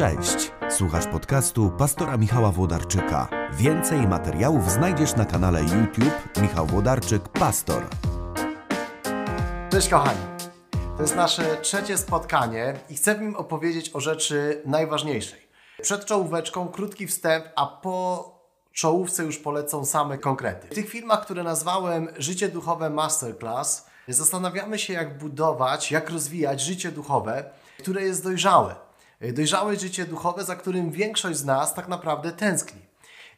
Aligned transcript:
Cześć, 0.00 0.52
słuchasz 0.70 1.06
podcastu 1.06 1.70
pastora 1.78 2.16
Michała 2.16 2.50
Włodarczyka. 2.50 3.28
Więcej 3.52 4.08
materiałów 4.08 4.70
znajdziesz 4.70 5.16
na 5.16 5.24
kanale 5.24 5.62
YouTube 5.62 6.38
Michał 6.42 6.66
Włodarczyk 6.66 7.28
Pastor. 7.28 7.82
Cześć 9.70 9.88
kochani. 9.88 10.20
To 10.96 11.02
jest 11.02 11.16
nasze 11.16 11.56
trzecie 11.56 11.98
spotkanie 11.98 12.74
i 12.90 12.94
chcę 12.94 13.14
w 13.14 13.20
nim 13.20 13.36
opowiedzieć 13.36 13.90
o 13.94 14.00
rzeczy 14.00 14.62
najważniejszej. 14.66 15.48
Przed 15.82 16.04
czołóweczką 16.04 16.68
krótki 16.68 17.06
wstęp, 17.06 17.44
a 17.56 17.66
po 17.66 18.28
czołówce 18.72 19.24
już 19.24 19.38
polecą 19.38 19.84
same 19.84 20.18
konkrety. 20.18 20.68
W 20.68 20.74
tych 20.74 20.88
filmach, 20.88 21.24
które 21.24 21.42
nazwałem 21.42 22.08
Życie 22.18 22.48
Duchowe 22.48 22.90
Masterclass, 22.90 23.86
zastanawiamy 24.08 24.78
się, 24.78 24.92
jak 24.92 25.18
budować, 25.18 25.92
jak 25.92 26.10
rozwijać 26.10 26.60
życie 26.60 26.92
duchowe, 26.92 27.44
które 27.78 28.02
jest 28.02 28.24
dojrzałe. 28.24 28.89
Dojrzałe 29.20 29.76
życie 29.76 30.06
duchowe, 30.06 30.44
za 30.44 30.56
którym 30.56 30.90
większość 30.90 31.38
z 31.38 31.44
nas 31.44 31.74
tak 31.74 31.88
naprawdę 31.88 32.32
tęskni. 32.32 32.80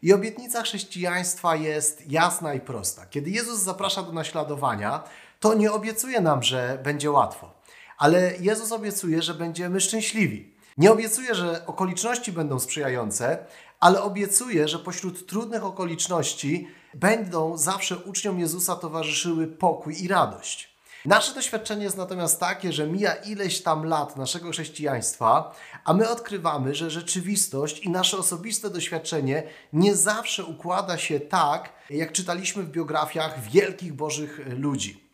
I 0.03 0.13
obietnica 0.13 0.63
chrześcijaństwa 0.63 1.57
jest 1.57 2.11
jasna 2.11 2.55
i 2.55 2.61
prosta. 2.61 3.07
Kiedy 3.07 3.31
Jezus 3.31 3.61
zaprasza 3.61 4.03
do 4.03 4.13
naśladowania, 4.13 5.03
to 5.41 5.55
nie 5.55 5.73
obiecuje 5.73 6.21
nam, 6.21 6.43
że 6.43 6.79
będzie 6.85 7.11
łatwo, 7.11 7.53
ale 7.99 8.33
Jezus 8.41 8.73
obiecuje, 8.73 9.23
że 9.23 9.35
będziemy 9.35 9.81
szczęśliwi. 9.81 10.55
Nie 10.79 10.93
obiecuje, 10.93 11.35
że 11.35 11.67
okoliczności 11.67 12.33
będą 12.33 12.59
sprzyjające, 12.61 13.47
ale 13.81 14.03
obiecuje, 14.03 14.69
że 14.69 14.79
pośród 14.79 15.27
trudnych 15.27 15.65
okoliczności 15.65 16.69
będą 16.95 17.57
zawsze 17.57 17.97
uczniom 17.97 18.41
Jezusa 18.41 18.77
towarzyszyły 18.77 19.47
pokój 19.47 20.05
i 20.05 20.09
radość. 20.09 20.72
Nasze 21.05 21.35
doświadczenie 21.35 21.85
jest 21.85 21.97
natomiast 21.97 22.41
takie, 22.41 22.73
że 22.73 22.87
mija 22.87 23.15
ileś 23.15 23.63
tam 23.63 23.85
lat 23.85 24.17
naszego 24.17 24.51
chrześcijaństwa, 24.51 25.55
a 25.85 25.93
my 25.93 26.11
odkrywamy, 26.11 26.75
że 26.75 26.91
rzeczywistość 26.91 27.79
i 27.79 27.91
nasze 27.91 28.19
osobiste 28.19 28.71
doświadczenie 28.71 29.43
nie 29.73 29.97
zawsze 29.97 30.45
układa 30.45 30.99
się 30.99 31.21
tak, 31.21 31.73
jak 31.91 32.13
czytaliśmy 32.13 32.63
w 32.63 32.71
biografiach 32.71 33.41
wielkich 33.41 33.93
bożych 33.93 34.41
ludzi. 34.59 35.05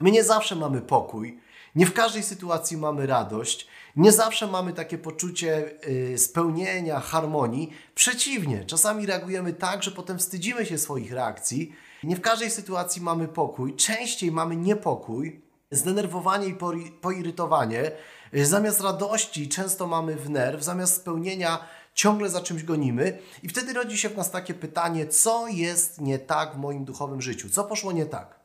My 0.00 0.10
nie 0.10 0.24
zawsze 0.24 0.54
mamy 0.54 0.80
pokój, 0.80 1.40
nie 1.74 1.86
w 1.86 1.92
każdej 1.92 2.22
sytuacji 2.22 2.76
mamy 2.76 3.06
radość, 3.06 3.66
nie 3.96 4.12
zawsze 4.12 4.46
mamy 4.46 4.72
takie 4.72 4.98
poczucie 4.98 5.70
y, 5.88 6.18
spełnienia, 6.18 7.00
harmonii. 7.00 7.72
Przeciwnie, 7.94 8.64
czasami 8.64 9.06
reagujemy 9.06 9.52
tak, 9.52 9.82
że 9.82 9.90
potem 9.90 10.18
wstydzimy 10.18 10.66
się 10.66 10.78
swoich 10.78 11.12
reakcji. 11.12 11.72
Nie 12.06 12.16
w 12.16 12.20
każdej 12.20 12.50
sytuacji 12.50 13.02
mamy 13.02 13.28
pokój, 13.28 13.76
częściej 13.76 14.32
mamy 14.32 14.56
niepokój, 14.56 15.40
zdenerwowanie 15.70 16.46
i 16.46 16.56
poirytowanie. 17.00 17.92
Zamiast 18.32 18.80
radości 18.80 19.48
często 19.48 19.86
mamy 19.86 20.16
w 20.16 20.30
nerw, 20.30 20.64
zamiast 20.64 20.96
spełnienia 20.96 21.64
ciągle 21.94 22.30
za 22.30 22.40
czymś 22.40 22.62
gonimy. 22.62 23.18
I 23.42 23.48
wtedy 23.48 23.72
rodzi 23.72 23.98
się 23.98 24.08
w 24.08 24.16
nas 24.16 24.30
takie 24.30 24.54
pytanie, 24.54 25.06
co 25.06 25.48
jest 25.48 26.00
nie 26.00 26.18
tak 26.18 26.54
w 26.54 26.58
moim 26.58 26.84
duchowym 26.84 27.22
życiu? 27.22 27.50
Co 27.50 27.64
poszło 27.64 27.92
nie 27.92 28.06
tak? 28.06 28.40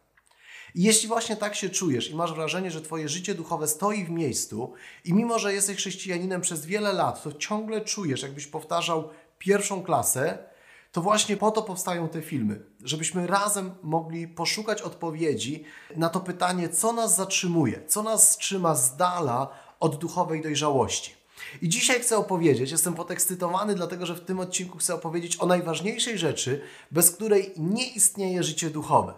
I 0.76 0.84
jeśli 0.84 1.08
właśnie 1.08 1.36
tak 1.36 1.56
się 1.56 1.70
czujesz 1.70 2.10
i 2.10 2.16
masz 2.16 2.34
wrażenie, 2.34 2.72
że 2.72 2.82
Twoje 2.82 3.10
życie 3.10 3.36
duchowe 3.36 3.68
stoi 3.68 4.06
w 4.06 4.10
miejscu 4.10 4.73
i 5.06 5.14
mimo, 5.14 5.40
że 5.40 5.54
jesteś 5.54 5.78
chrześcijaninem 5.78 6.42
przez 6.42 6.66
wiele 6.66 6.94
lat, 6.94 7.23
to 7.23 7.34
ciągle 7.34 7.82
czujesz, 7.82 8.22
jakbyś 8.22 8.48
powtarzał 8.48 9.10
pierwszą 9.38 9.84
klasę, 9.84 10.48
to 10.92 11.02
właśnie 11.02 11.38
po 11.38 11.52
to 11.52 11.62
powstają 11.62 12.09
te 12.09 12.22
filmy, 12.22 12.62
żebyśmy 12.84 13.28
razem 13.28 13.72
mogli 13.84 14.28
poszukać 14.28 14.82
odpowiedzi 14.82 15.64
na 15.95 16.09
to 16.09 16.20
pytanie, 16.20 16.70
co 16.70 16.94
nas 16.94 17.16
zatrzymuje, 17.16 17.82
co 17.88 18.04
nas 18.04 18.38
trzyma 18.38 18.76
z 18.76 18.95
dala 18.95 19.50
od 19.80 19.95
duchowej 19.95 20.42
dojrzałości. 20.42 21.20
I 21.62 21.70
dzisiaj 21.70 22.00
chcę 22.00 22.17
opowiedzieć, 22.17 22.72
jestem 22.72 22.94
podekscytowany, 22.94 23.76
dlatego 23.76 24.06
że 24.06 24.16
w 24.16 24.26
tym 24.26 24.40
odcinku 24.40 24.78
chcę 24.78 24.95
opowiedzieć 24.95 25.38
o 25.39 25.45
najważniejszej 25.45 26.17
rzeczy, 26.17 26.61
bez 26.92 27.11
której 27.11 27.54
nie 27.58 27.88
istnieje 27.88 28.44
życie 28.44 28.70
duchowe. 28.70 29.14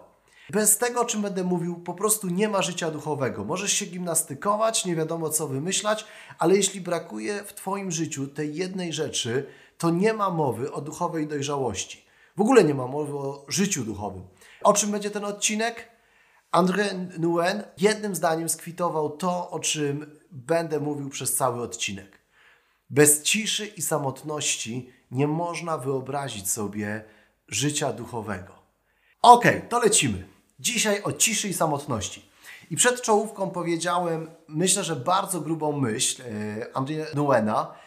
Bez 0.50 0.78
tego, 0.78 1.00
o 1.00 1.04
czym 1.04 1.22
będę 1.22 1.44
mówił, 1.44 1.76
po 1.76 1.94
prostu 1.94 2.28
nie 2.28 2.48
ma 2.48 2.62
życia 2.62 2.90
duchowego. 2.90 3.44
Możesz 3.44 3.72
się 3.72 3.86
gimnastykować, 3.86 4.84
nie 4.84 4.96
wiadomo 4.96 5.30
co 5.30 5.48
wymyślać, 5.48 6.04
ale 6.38 6.56
jeśli 6.56 6.80
brakuje 6.80 7.44
w 7.44 7.54
Twoim 7.54 7.90
życiu 7.90 8.26
tej 8.26 8.54
jednej 8.54 8.92
rzeczy, 8.92 9.46
to 9.82 9.90
nie 9.90 10.12
ma 10.12 10.30
mowy 10.30 10.72
o 10.72 10.80
duchowej 10.80 11.26
dojrzałości. 11.26 12.04
W 12.36 12.40
ogóle 12.40 12.64
nie 12.64 12.74
ma 12.74 12.86
mowy 12.86 13.18
o 13.18 13.44
życiu 13.48 13.84
duchowym. 13.84 14.22
O 14.62 14.72
czym 14.72 14.90
będzie 14.90 15.10
ten 15.10 15.24
odcinek? 15.24 15.88
André 16.52 17.18
Nuen 17.18 17.62
jednym 17.78 18.14
zdaniem 18.14 18.48
skwitował 18.48 19.10
to, 19.10 19.50
o 19.50 19.60
czym 19.60 20.20
będę 20.30 20.80
mówił 20.80 21.08
przez 21.08 21.34
cały 21.34 21.62
odcinek. 21.62 22.18
Bez 22.90 23.22
ciszy 23.22 23.66
i 23.66 23.82
samotności 23.82 24.92
nie 25.10 25.28
można 25.28 25.78
wyobrazić 25.78 26.50
sobie 26.50 27.04
życia 27.48 27.92
duchowego. 27.92 28.52
Ok, 29.22 29.44
to 29.68 29.78
lecimy. 29.78 30.28
Dzisiaj 30.60 31.02
o 31.02 31.12
ciszy 31.12 31.48
i 31.48 31.54
samotności. 31.54 32.30
I 32.70 32.76
przed 32.76 33.02
czołówką 33.02 33.50
powiedziałem, 33.50 34.30
myślę, 34.48 34.84
że 34.84 34.96
bardzo 34.96 35.40
grubą 35.40 35.72
myśl 35.72 36.22
e, 36.22 36.76
Andrzeja 36.76 37.06
Nuena. 37.14 37.74
E, 37.74 37.81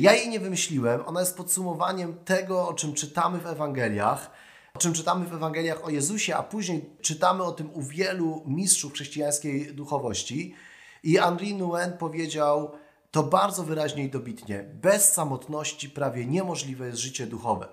ja 0.00 0.12
jej 0.12 0.28
nie 0.28 0.40
wymyśliłem, 0.40 1.02
ona 1.06 1.20
jest 1.20 1.36
podsumowaniem 1.36 2.24
tego, 2.24 2.68
o 2.68 2.74
czym 2.74 2.94
czytamy 2.94 3.38
w 3.38 3.46
Ewangeliach, 3.46 4.30
o 4.74 4.78
czym 4.78 4.92
czytamy 4.92 5.26
w 5.26 5.34
Ewangeliach 5.34 5.84
o 5.84 5.90
Jezusie, 5.90 6.36
a 6.36 6.42
później 6.42 6.90
czytamy 7.00 7.42
o 7.42 7.52
tym 7.52 7.70
u 7.74 7.82
wielu 7.82 8.42
mistrzów 8.46 8.92
chrześcijańskiej 8.92 9.74
duchowości. 9.74 10.54
I 11.02 11.18
Andrzej 11.18 11.54
Nuen 11.54 11.92
powiedział 11.92 12.72
to 13.10 13.22
bardzo 13.22 13.62
wyraźnie 13.62 14.04
i 14.04 14.10
dobitnie: 14.10 14.64
bez 14.74 15.12
samotności 15.12 15.90
prawie 15.90 16.26
niemożliwe 16.26 16.86
jest 16.86 16.98
życie 16.98 17.26
duchowe. 17.26 17.68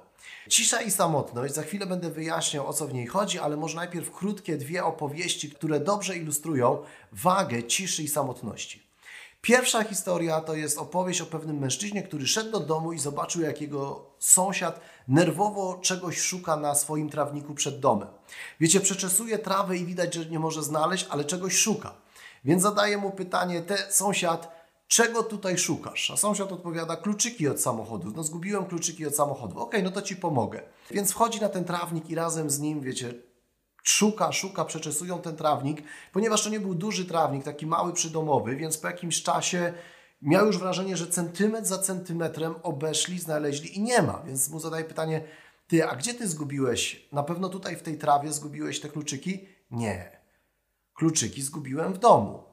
Cisza 0.49 0.81
i 0.81 0.91
samotność, 0.91 1.53
za 1.53 1.63
chwilę 1.63 1.85
będę 1.85 2.09
wyjaśniał 2.09 2.67
o 2.67 2.73
co 2.73 2.87
w 2.87 2.93
niej 2.93 3.07
chodzi, 3.07 3.39
ale 3.39 3.57
może 3.57 3.75
najpierw 3.75 4.11
krótkie 4.11 4.57
dwie 4.57 4.85
opowieści, 4.85 5.49
które 5.49 5.79
dobrze 5.79 6.17
ilustrują 6.17 6.83
wagę 7.11 7.63
ciszy 7.63 8.03
i 8.03 8.07
samotności. 8.07 8.86
Pierwsza 9.47 9.83
historia 9.83 10.41
to 10.41 10.55
jest 10.55 10.77
opowieść 10.77 11.21
o 11.21 11.25
pewnym 11.25 11.57
mężczyźnie, 11.57 12.03
który 12.03 12.27
szedł 12.27 12.51
do 12.51 12.59
domu 12.59 12.93
i 12.93 12.99
zobaczył, 12.99 13.41
jak 13.41 13.61
jego 13.61 14.05
sąsiad 14.19 14.79
nerwowo 15.07 15.79
czegoś 15.81 16.19
szuka 16.19 16.55
na 16.55 16.75
swoim 16.75 17.09
trawniku 17.09 17.53
przed 17.53 17.79
domem. 17.79 18.07
Wiecie, 18.59 18.79
przeczesuje 18.79 19.39
trawę 19.39 19.77
i 19.77 19.85
widać, 19.85 20.13
że 20.13 20.25
nie 20.25 20.39
może 20.39 20.63
znaleźć, 20.63 21.07
ale 21.09 21.25
czegoś 21.25 21.57
szuka. 21.57 21.93
Więc 22.45 22.61
zadaje 22.61 22.97
mu 22.97 23.11
pytanie, 23.11 23.61
te 23.61 23.91
sąsiad, 23.91 24.51
czego 24.87 25.23
tutaj 25.23 25.57
szukasz? 25.57 26.11
A 26.11 26.17
sąsiad 26.17 26.51
odpowiada, 26.51 26.95
kluczyki 26.95 27.47
od 27.47 27.61
samochodu. 27.61 28.11
No 28.15 28.23
zgubiłem 28.23 28.65
kluczyki 28.65 29.05
od 29.05 29.15
samochodu. 29.15 29.59
Okej, 29.59 29.83
no 29.83 29.91
to 29.91 30.01
ci 30.01 30.15
pomogę. 30.15 30.61
Więc 30.91 31.11
wchodzi 31.11 31.41
na 31.41 31.49
ten 31.49 31.65
trawnik 31.65 32.09
i 32.09 32.15
razem 32.15 32.49
z 32.49 32.59
nim, 32.59 32.81
wiecie, 32.81 33.13
szuka, 33.89 34.31
szuka, 34.31 34.65
przeczesują 34.65 35.21
ten 35.21 35.35
trawnik, 35.35 35.83
ponieważ 36.11 36.43
to 36.43 36.49
nie 36.49 36.59
był 36.59 36.75
duży 36.75 37.05
trawnik, 37.05 37.43
taki 37.43 37.65
mały 37.65 37.93
przydomowy, 37.93 38.55
więc 38.55 38.77
po 38.77 38.87
jakimś 38.87 39.23
czasie 39.23 39.73
miał 40.21 40.45
już 40.45 40.57
wrażenie, 40.57 40.97
że 40.97 41.07
centymetr 41.07 41.67
za 41.67 41.77
centymetrem 41.77 42.55
obeszli, 42.63 43.19
znaleźli 43.19 43.77
i 43.77 43.81
nie 43.81 44.01
ma. 44.01 44.23
Więc 44.25 44.49
mu 44.49 44.59
zadaje 44.59 44.85
pytanie, 44.85 45.23
ty, 45.67 45.87
a 45.87 45.95
gdzie 45.95 46.13
ty 46.13 46.27
zgubiłeś? 46.27 47.07
Na 47.11 47.23
pewno 47.23 47.49
tutaj 47.49 47.75
w 47.75 47.81
tej 47.81 47.97
trawie 47.97 48.33
zgubiłeś 48.33 48.79
te 48.79 48.89
kluczyki? 48.89 49.47
Nie. 49.71 50.19
Kluczyki 50.93 51.41
zgubiłem 51.41 51.93
w 51.93 51.97
domu. 51.97 52.43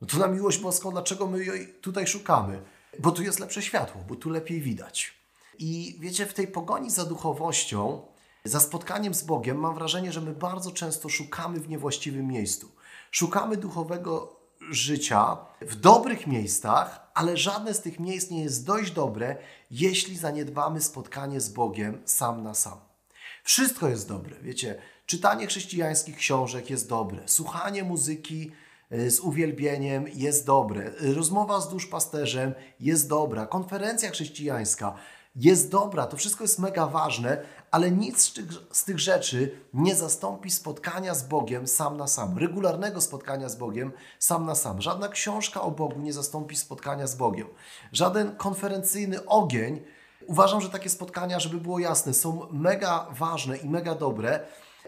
No 0.00 0.06
to 0.06 0.18
na 0.18 0.28
miłość 0.28 0.58
boską, 0.58 0.90
dlaczego 0.90 1.26
my 1.26 1.44
jej 1.44 1.74
tutaj 1.80 2.06
szukamy? 2.06 2.62
Bo 2.98 3.10
tu 3.10 3.22
jest 3.22 3.40
lepsze 3.40 3.62
światło, 3.62 4.00
bo 4.08 4.16
tu 4.16 4.30
lepiej 4.30 4.60
widać. 4.60 5.14
I 5.58 5.96
wiecie, 6.00 6.26
w 6.26 6.34
tej 6.34 6.48
pogoni 6.48 6.90
za 6.90 7.04
duchowością, 7.04 8.02
za 8.44 8.60
spotkaniem 8.60 9.14
z 9.14 9.22
Bogiem, 9.22 9.58
mam 9.58 9.74
wrażenie, 9.74 10.12
że 10.12 10.20
my 10.20 10.32
bardzo 10.32 10.70
często 10.70 11.08
szukamy 11.08 11.60
w 11.60 11.68
niewłaściwym 11.68 12.26
miejscu. 12.26 12.68
Szukamy 13.10 13.56
duchowego 13.56 14.36
życia 14.70 15.36
w 15.60 15.76
dobrych 15.76 16.26
miejscach, 16.26 17.10
ale 17.14 17.36
żadne 17.36 17.74
z 17.74 17.80
tych 17.80 18.00
miejsc 18.00 18.30
nie 18.30 18.42
jest 18.42 18.66
dość 18.66 18.90
dobre, 18.90 19.36
jeśli 19.70 20.16
zaniedbamy 20.16 20.80
spotkanie 20.80 21.40
z 21.40 21.48
Bogiem 21.48 22.02
sam 22.04 22.42
na 22.42 22.54
sam. 22.54 22.78
Wszystko 23.44 23.88
jest 23.88 24.08
dobre, 24.08 24.36
wiecie. 24.42 24.82
Czytanie 25.06 25.46
chrześcijańskich 25.46 26.16
książek 26.16 26.70
jest 26.70 26.88
dobre, 26.88 27.22
słuchanie 27.26 27.84
muzyki 27.84 28.52
E, 28.92 29.10
z 29.10 29.20
uwielbieniem 29.20 30.04
jest 30.14 30.46
dobre. 30.46 30.90
Rozmowa 31.00 31.60
z 31.60 31.68
duszpasterzem 31.68 32.54
jest 32.80 33.08
dobra. 33.08 33.46
Konferencja 33.46 34.10
chrześcijańska 34.10 34.94
jest 35.36 35.70
dobra. 35.70 36.06
To 36.06 36.16
wszystko 36.16 36.44
jest 36.44 36.58
mega 36.58 36.86
ważne, 36.86 37.42
ale 37.70 37.90
nic 37.90 38.22
z 38.22 38.32
tych, 38.32 38.46
z 38.72 38.84
tych 38.84 38.98
rzeczy 38.98 39.60
nie 39.74 39.96
zastąpi 39.96 40.50
spotkania 40.50 41.14
z 41.14 41.22
Bogiem 41.22 41.66
sam 41.66 41.96
na 41.96 42.06
sam. 42.06 42.38
Regularnego 42.38 43.00
spotkania 43.00 43.48
z 43.48 43.56
Bogiem 43.56 43.92
sam 44.18 44.46
na 44.46 44.54
sam. 44.54 44.82
Żadna 44.82 45.08
książka 45.08 45.62
o 45.62 45.70
Bogu 45.70 46.00
nie 46.00 46.12
zastąpi 46.12 46.56
spotkania 46.56 47.06
z 47.06 47.14
Bogiem. 47.14 47.48
Żaden 47.92 48.36
konferencyjny 48.36 49.26
ogień. 49.26 49.82
Uważam, 50.26 50.60
że 50.60 50.70
takie 50.70 50.90
spotkania, 50.90 51.40
żeby 51.40 51.60
było 51.60 51.78
jasne, 51.78 52.14
są 52.14 52.46
mega 52.50 53.06
ważne 53.10 53.56
i 53.56 53.68
mega 53.68 53.94
dobre, 53.94 54.40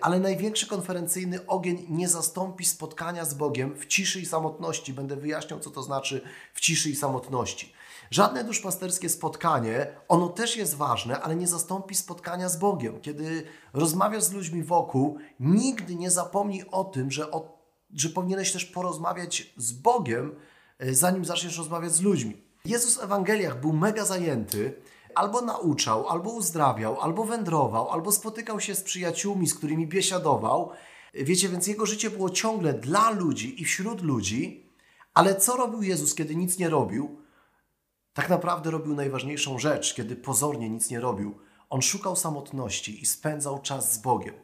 Ale 0.05 0.21
największy 0.21 0.67
konferencyjny 0.67 1.47
ogień 1.47 1.87
nie 1.89 2.09
zastąpi 2.09 2.65
spotkania 2.65 3.25
z 3.25 3.35
Bogiem 3.35 3.77
w 3.77 3.87
ciszy 3.87 4.21
i 4.21 4.27
samotności. 4.27 4.93
Będę 4.93 5.17
wyjaśniał, 5.17 5.61
co 5.61 5.71
to 5.71 5.83
znaczy 5.83 6.21
w 6.55 6.61
ciszy 6.61 6.91
i 6.91 6.97
samotności. 6.97 7.73
Żadne 8.11 8.45
duszpasterskie 8.45 9.09
spotkanie, 9.09 9.87
ono 10.09 10.29
też 10.29 10.57
jest 10.57 10.75
ważne, 10.75 11.21
ale 11.21 11.37
nie 11.37 11.47
zastąpi 11.47 11.95
spotkania 11.95 12.49
z 12.49 12.57
Bogiem. 12.57 13.01
Kiedy 13.01 13.45
rozmawiasz 13.73 14.23
z 14.23 14.33
ludźmi 14.33 14.63
wokół, 14.63 15.19
nigdy 15.41 15.95
nie 15.95 16.11
zapomnij 16.11 16.65
o 16.71 16.85
tym, 16.85 17.11
że, 17.11 17.31
o, 17.31 17.59
że 17.95 18.09
powinieneś 18.09 18.53
też 18.53 18.65
porozmawiać 18.65 19.55
z 19.57 19.73
Bogiem, 19.73 20.35
e, 20.79 20.95
zanim 20.95 21.25
zaczniesz 21.25 21.59
rozmawiać 21.59 21.93
z 21.93 22.01
ludźmi. 22.01 22.43
Jezus 22.65 22.97
w 22.97 23.03
Ewangeliach 23.03 23.61
był 23.61 23.73
mega 23.73 24.05
zajęty, 24.05 24.75
albo 25.15 25.41
nauczał, 25.41 26.09
albo 26.09 26.31
uzdrawiał, 26.31 27.01
albo 27.01 27.25
wędrował, 27.25 27.91
albo 27.91 28.13
spotykał 28.13 28.61
się 28.61 28.75
z 28.75 28.83
przyjaciółmi, 28.83 29.47
z 29.47 29.55
którymi 29.55 29.87
biesiadował. 29.87 30.71
Wiecie, 31.15 31.49
więc 31.49 31.67
jego 31.67 31.87
życie 31.87 32.11
było 32.11 32.31
ciągle 32.31 32.75
dla 32.75 33.11
ludzi 33.11 33.63
i 33.63 33.65
wśród 33.65 34.03
ludzi, 34.03 34.71
ale 35.15 35.37
co 35.37 35.57
robił 35.57 35.83
Jezus, 35.83 36.15
kiedy 36.15 36.37
nic 36.37 36.59
nie 36.59 36.71
robił? 36.71 37.19
Tak 38.15 38.29
naprawdę 38.29 38.71
robił 38.71 38.95
najważniejszą 38.95 39.59
rzecz, 39.59 39.95
kiedy 39.95 40.17
pozornie 40.17 40.71
nic 40.71 40.91
nie 40.91 41.01
robił. 41.01 41.39
On 41.71 41.83
szukał 41.83 42.17
samotności 42.17 43.03
i 43.03 43.07
spędzał 43.07 43.63
czas 43.63 43.93
z 43.93 43.99
Bogiem. 43.99 44.35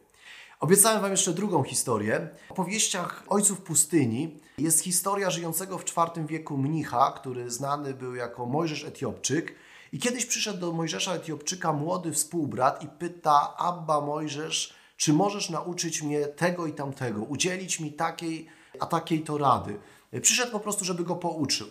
Obiecałem 0.59 1.01
Wam 1.01 1.11
jeszcze 1.11 1.33
drugą 1.33 1.63
historię. 1.63 2.29
W 2.51 2.53
powieściach 2.53 3.23
Ojców 3.27 3.61
Pustyni 3.61 4.39
jest 4.57 4.79
historia 4.83 5.29
żyjącego 5.29 5.77
w 5.77 5.85
IV 5.85 6.27
wieku 6.27 6.57
mnicha, 6.57 7.11
który 7.11 7.49
znany 7.49 7.93
był 7.93 8.15
jako 8.15 8.45
Mojżesz 8.45 8.83
Etiopczyk. 8.83 9.55
I 9.91 9.99
kiedyś 9.99 10.25
przyszedł 10.25 10.59
do 10.59 10.71
Mojżesza 10.71 11.13
Etiopczyka 11.13 11.73
młody 11.73 12.11
współbrat 12.11 12.83
i 12.83 12.87
pyta 12.87 13.57
Abba 13.57 14.01
Mojżesz, 14.01 14.73
czy 14.97 15.13
możesz 15.13 15.49
nauczyć 15.49 16.01
mnie 16.01 16.25
tego 16.25 16.67
i 16.67 16.73
tamtego, 16.73 17.21
udzielić 17.21 17.79
mi 17.79 17.93
takiej, 17.93 18.47
a 18.79 18.85
takiej 18.85 19.21
to 19.21 19.37
rady. 19.37 19.79
Przyszedł 20.21 20.51
po 20.51 20.59
prostu, 20.59 20.85
żeby 20.85 21.03
go 21.03 21.15
pouczył. 21.15 21.67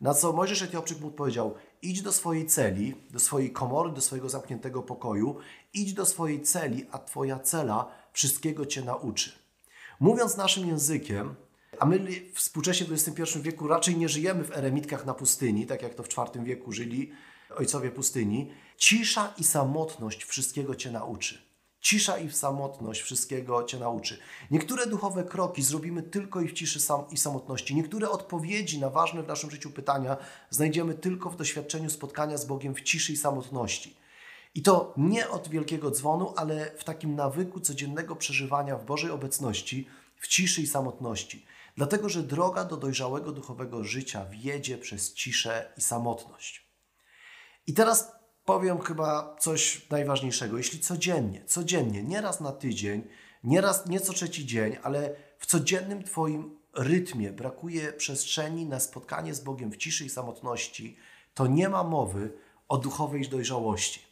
Na 0.00 0.14
co 0.14 0.32
Mojżesz 0.32 0.62
Etiopczyk 0.62 1.00
mu 1.00 1.10
powiedział: 1.10 1.54
idź 1.82 2.02
do 2.02 2.12
swojej 2.12 2.46
celi, 2.46 2.94
do 3.10 3.20
swojej 3.20 3.52
komory, 3.52 3.90
do 3.92 4.00
swojego 4.00 4.28
zamkniętego 4.28 4.82
pokoju, 4.82 5.36
idź 5.74 5.92
do 5.92 6.06
swojej 6.06 6.42
celi, 6.42 6.86
a 6.92 6.98
twoja 6.98 7.38
cela 7.38 7.88
wszystkiego 8.12 8.66
cię 8.66 8.82
nauczy. 8.82 9.32
Mówiąc 10.00 10.36
naszym 10.36 10.68
językiem, 10.68 11.34
a 11.78 11.86
my 11.86 11.98
współcześnie 12.34 12.86
w 12.86 12.92
XXI 12.92 13.38
wieku 13.40 13.68
raczej 13.68 13.96
nie 13.96 14.08
żyjemy 14.08 14.44
w 14.44 14.56
eremitkach 14.56 15.06
na 15.06 15.14
pustyni, 15.14 15.66
tak 15.66 15.82
jak 15.82 15.94
to 15.94 16.02
w 16.02 16.08
IV 16.08 16.44
wieku 16.44 16.72
żyli 16.72 17.12
ojcowie 17.56 17.90
pustyni, 17.90 18.50
cisza 18.76 19.34
i 19.38 19.44
samotność 19.44 20.24
wszystkiego 20.24 20.74
cię 20.74 20.90
nauczy. 20.90 21.50
Cisza 21.80 22.18
i 22.18 22.30
samotność 22.30 23.00
wszystkiego 23.00 23.64
Cię 23.64 23.78
nauczy. 23.78 24.18
Niektóre 24.50 24.86
duchowe 24.86 25.24
kroki 25.24 25.62
zrobimy 25.62 26.02
tylko 26.02 26.40
i 26.40 26.48
w 26.48 26.52
ciszy 26.52 26.80
sam 26.80 27.04
i 27.10 27.16
samotności. 27.16 27.74
Niektóre 27.74 28.10
odpowiedzi 28.10 28.80
na 28.80 28.90
ważne 28.90 29.22
w 29.22 29.28
naszym 29.28 29.50
życiu 29.50 29.70
pytania 29.70 30.16
znajdziemy 30.50 30.94
tylko 30.94 31.30
w 31.30 31.36
doświadczeniu 31.36 31.90
spotkania 31.90 32.38
z 32.38 32.44
Bogiem 32.44 32.74
w 32.74 32.82
ciszy 32.82 33.12
i 33.12 33.16
samotności. 33.16 33.96
I 34.54 34.62
to 34.62 34.94
nie 34.96 35.28
od 35.28 35.48
wielkiego 35.48 35.90
dzwonu, 35.90 36.32
ale 36.36 36.70
w 36.76 36.84
takim 36.84 37.14
nawyku 37.14 37.60
codziennego 37.60 38.16
przeżywania 38.16 38.76
w 38.76 38.84
Bożej 38.84 39.10
obecności, 39.10 39.88
w 40.16 40.28
ciszy 40.28 40.62
i 40.62 40.66
samotności. 40.66 41.46
Dlatego, 41.76 42.08
że 42.08 42.22
droga 42.22 42.64
do 42.64 42.76
dojrzałego 42.76 43.32
duchowego 43.32 43.84
życia 43.84 44.24
wiedzie 44.24 44.78
przez 44.78 45.14
ciszę 45.14 45.72
i 45.76 45.80
samotność. 45.80 46.69
I 47.70 47.72
teraz 47.72 48.12
powiem 48.44 48.80
chyba 48.80 49.36
coś 49.40 49.88
najważniejszego. 49.90 50.58
Jeśli 50.58 50.80
codziennie, 50.80 51.44
codziennie, 51.44 52.02
nie 52.02 52.20
raz 52.20 52.40
na 52.40 52.52
tydzień, 52.52 53.02
nie 53.44 53.60
raz, 53.60 53.86
trzeci 54.12 54.46
dzień, 54.46 54.76
ale 54.82 55.16
w 55.38 55.46
codziennym 55.46 56.02
Twoim 56.02 56.58
rytmie 56.74 57.32
brakuje 57.32 57.92
przestrzeni 57.92 58.66
na 58.66 58.80
spotkanie 58.80 59.34
z 59.34 59.40
Bogiem 59.40 59.72
w 59.72 59.76
ciszy 59.76 60.04
i 60.04 60.10
samotności, 60.10 60.96
to 61.34 61.46
nie 61.46 61.68
ma 61.68 61.84
mowy 61.84 62.32
o 62.68 62.78
duchowej 62.78 63.24
dojrzałości. 63.28 64.02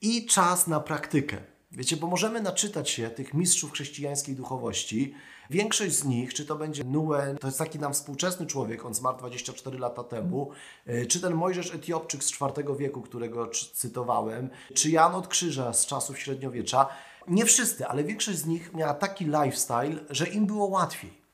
I 0.00 0.26
czas 0.26 0.66
na 0.66 0.80
praktykę. 0.80 1.36
Wiecie, 1.76 1.96
bo 1.96 2.06
możemy 2.06 2.40
naczytać 2.40 2.90
się 2.90 3.10
tych 3.10 3.34
mistrzów 3.34 3.72
chrześcijańskiej 3.72 4.34
duchowości. 4.34 5.14
Większość 5.50 5.94
z 5.94 6.04
nich, 6.04 6.34
czy 6.34 6.46
to 6.46 6.56
będzie 6.56 6.84
Nuen, 6.84 7.38
to 7.38 7.46
jest 7.46 7.58
taki 7.58 7.78
nam 7.78 7.92
współczesny 7.92 8.46
człowiek, 8.46 8.84
on 8.84 8.94
zmarł 8.94 9.18
24 9.18 9.78
lata 9.78 10.04
temu, 10.04 10.50
e, 10.86 11.06
czy 11.06 11.20
ten 11.20 11.34
Mojżesz 11.34 11.74
Etiopczyk 11.74 12.24
z 12.24 12.32
IV 12.32 12.76
wieku, 12.78 13.02
którego 13.02 13.50
cytowałem, 13.74 14.50
czy 14.74 14.90
Jan 14.90 15.14
od 15.14 15.28
Krzyża 15.28 15.72
z 15.72 15.86
czasów 15.86 16.18
średniowiecza. 16.18 16.88
Nie 17.28 17.44
wszyscy, 17.44 17.86
ale 17.86 18.04
większość 18.04 18.38
z 18.38 18.46
nich 18.46 18.74
miała 18.74 18.94
taki 18.94 19.24
lifestyle, 19.24 20.04
że 20.10 20.26
im 20.26 20.46
było 20.46 20.66
łatwiej. 20.66 21.24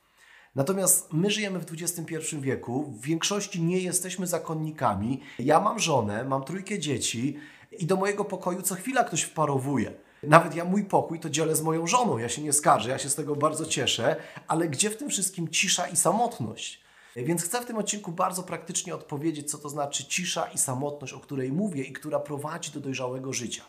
Natomiast 0.55 1.13
my 1.13 1.31
żyjemy 1.31 1.59
w 1.59 1.73
XXI 1.73 2.37
wieku, 2.41 2.85
w 2.85 3.01
większości 3.01 3.63
nie 3.63 3.79
jesteśmy 3.79 4.27
zakonnikami. 4.27 5.21
Ja 5.39 5.61
mam 5.61 5.79
żonę, 5.79 6.25
mam 6.25 6.45
trójkę 6.45 6.79
dzieci 6.79 7.39
i 7.79 7.87
do 7.87 7.97
mojego 7.97 8.25
pokoju 8.25 8.63
co 8.63 8.75
chwila 8.75 9.05
ktoś 9.05 9.23
wparowuje. 9.23 9.93
Nawet 10.23 10.55
ja 10.55 10.65
mój 10.65 10.85
pokój 10.85 11.21
to 11.21 11.31
dzielę 11.31 11.57
z 11.57 11.63
moją 11.63 11.87
żoną, 11.87 12.19
ja 12.19 12.29
się 12.29 12.43
nie 12.43 12.53
skarżę, 12.53 12.91
ja 12.91 12.99
się 12.99 13.09
z 13.09 13.15
tego 13.15 13.37
bardzo 13.37 13.67
cieszę, 13.67 14.17
ale 14.49 14.69
gdzie 14.69 14.91
w 14.91 14.97
tym 14.97 15.11
wszystkim 15.11 15.49
cisza 15.49 15.89
i 15.89 15.97
samotność? 15.97 16.81
Więc 17.17 17.43
chcę 17.43 17.61
w 17.61 17.67
tym 17.67 17.77
odcinku 17.77 18.13
bardzo 18.13 18.43
praktycznie 18.43 18.95
odpowiedzieć, 18.95 19.51
co 19.51 19.59
to 19.59 19.69
znaczy 19.69 20.05
cisza 20.05 20.47
i 20.47 20.59
samotność, 20.59 21.13
o 21.13 21.21
której 21.21 21.53
mówię 21.53 21.83
i 21.83 21.93
która 21.93 22.21
prowadzi 22.21 22.71
do 22.71 22.81
dojrzałego 22.81 23.33
życia. 23.33 23.63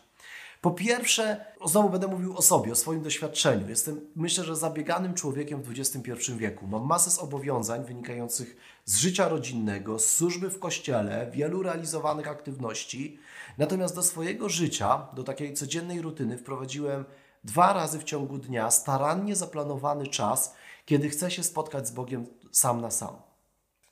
Po 0.60 0.70
pierwsze, 0.70 1.44
znowu 1.66 1.90
będę 1.90 2.06
mówił 2.06 2.36
o 2.36 2.42
sobie, 2.42 2.72
o 2.72 2.74
swoim 2.74 3.02
doświadczeniu. 3.02 3.68
Jestem, 3.68 4.00
myślę, 4.16 4.44
że 4.44 4.56
zabieganym 4.56 5.14
człowiekiem 5.14 5.62
w 5.62 5.70
XXI 5.70 6.32
wieku. 6.36 6.66
Mam 6.66 6.86
masę 6.86 7.10
zobowiązań 7.10 7.84
wynikających 7.84 8.56
z 8.84 8.96
życia 8.96 9.28
rodzinnego, 9.28 9.98
z 9.98 10.14
służby 10.14 10.50
w 10.50 10.58
kościele, 10.58 11.30
wielu 11.30 11.62
realizowanych 11.62 12.28
aktywności. 12.28 13.18
Natomiast 13.58 13.94
do 13.94 14.02
swojego 14.02 14.48
życia, 14.48 15.06
do 15.14 15.24
takiej 15.24 15.54
codziennej 15.54 16.02
rutyny 16.02 16.38
wprowadziłem 16.38 17.04
dwa 17.44 17.72
razy 17.72 17.98
w 17.98 18.04
ciągu 18.04 18.38
dnia 18.38 18.70
starannie 18.70 19.36
zaplanowany 19.36 20.06
czas, 20.06 20.54
kiedy 20.86 21.08
chcę 21.08 21.30
się 21.30 21.42
spotkać 21.42 21.88
z 21.88 21.90
Bogiem 21.90 22.26
sam 22.52 22.80
na 22.80 22.90
sam. 22.90 23.16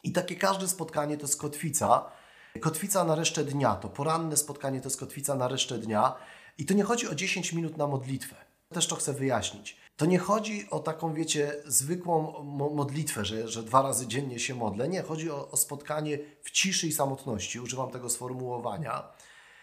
I 0.05 0.13
takie 0.13 0.37
każde 0.37 0.69
spotkanie 0.69 1.17
to 1.17 1.23
jest 1.23 1.41
kotwica. 1.41 2.05
Kotwica 2.61 3.05
na 3.05 3.15
resztę 3.15 3.45
dnia, 3.45 3.75
to 3.75 3.89
poranne 3.89 4.37
spotkanie 4.37 4.81
to 4.81 4.87
jest 4.87 5.01
kotwica 5.01 5.35
na 5.35 5.49
resztę 5.49 5.79
dnia. 5.79 6.15
I 6.59 6.67
to 6.67 6.75
nie 6.75 6.83
chodzi 6.83 7.09
o 7.09 7.15
10 7.15 7.53
minut 7.53 7.77
na 7.77 7.87
modlitwę. 7.87 8.37
Też 8.75 8.87
to 8.87 8.97
chcę 8.97 9.13
wyjaśnić. 9.13 9.77
To 9.97 10.07
nie 10.07 10.19
chodzi 10.19 10.71
o 10.71 10.79
taką, 10.79 11.15
wiecie, 11.15 11.53
zwykłą 11.67 12.43
modlitwę, 12.75 13.25
że, 13.25 13.49
że 13.49 13.63
dwa 13.63 13.83
razy 13.83 14.07
dziennie 14.07 14.39
się 14.39 14.55
modlę. 14.55 14.89
Nie, 14.89 15.03
chodzi 15.03 15.31
o, 15.31 15.51
o 15.51 15.57
spotkanie 15.57 16.19
w 16.43 16.51
ciszy 16.51 16.87
i 16.87 16.93
samotności. 16.93 17.61
Używam 17.61 17.91
tego 17.91 18.11
sformułowania. 18.11 19.03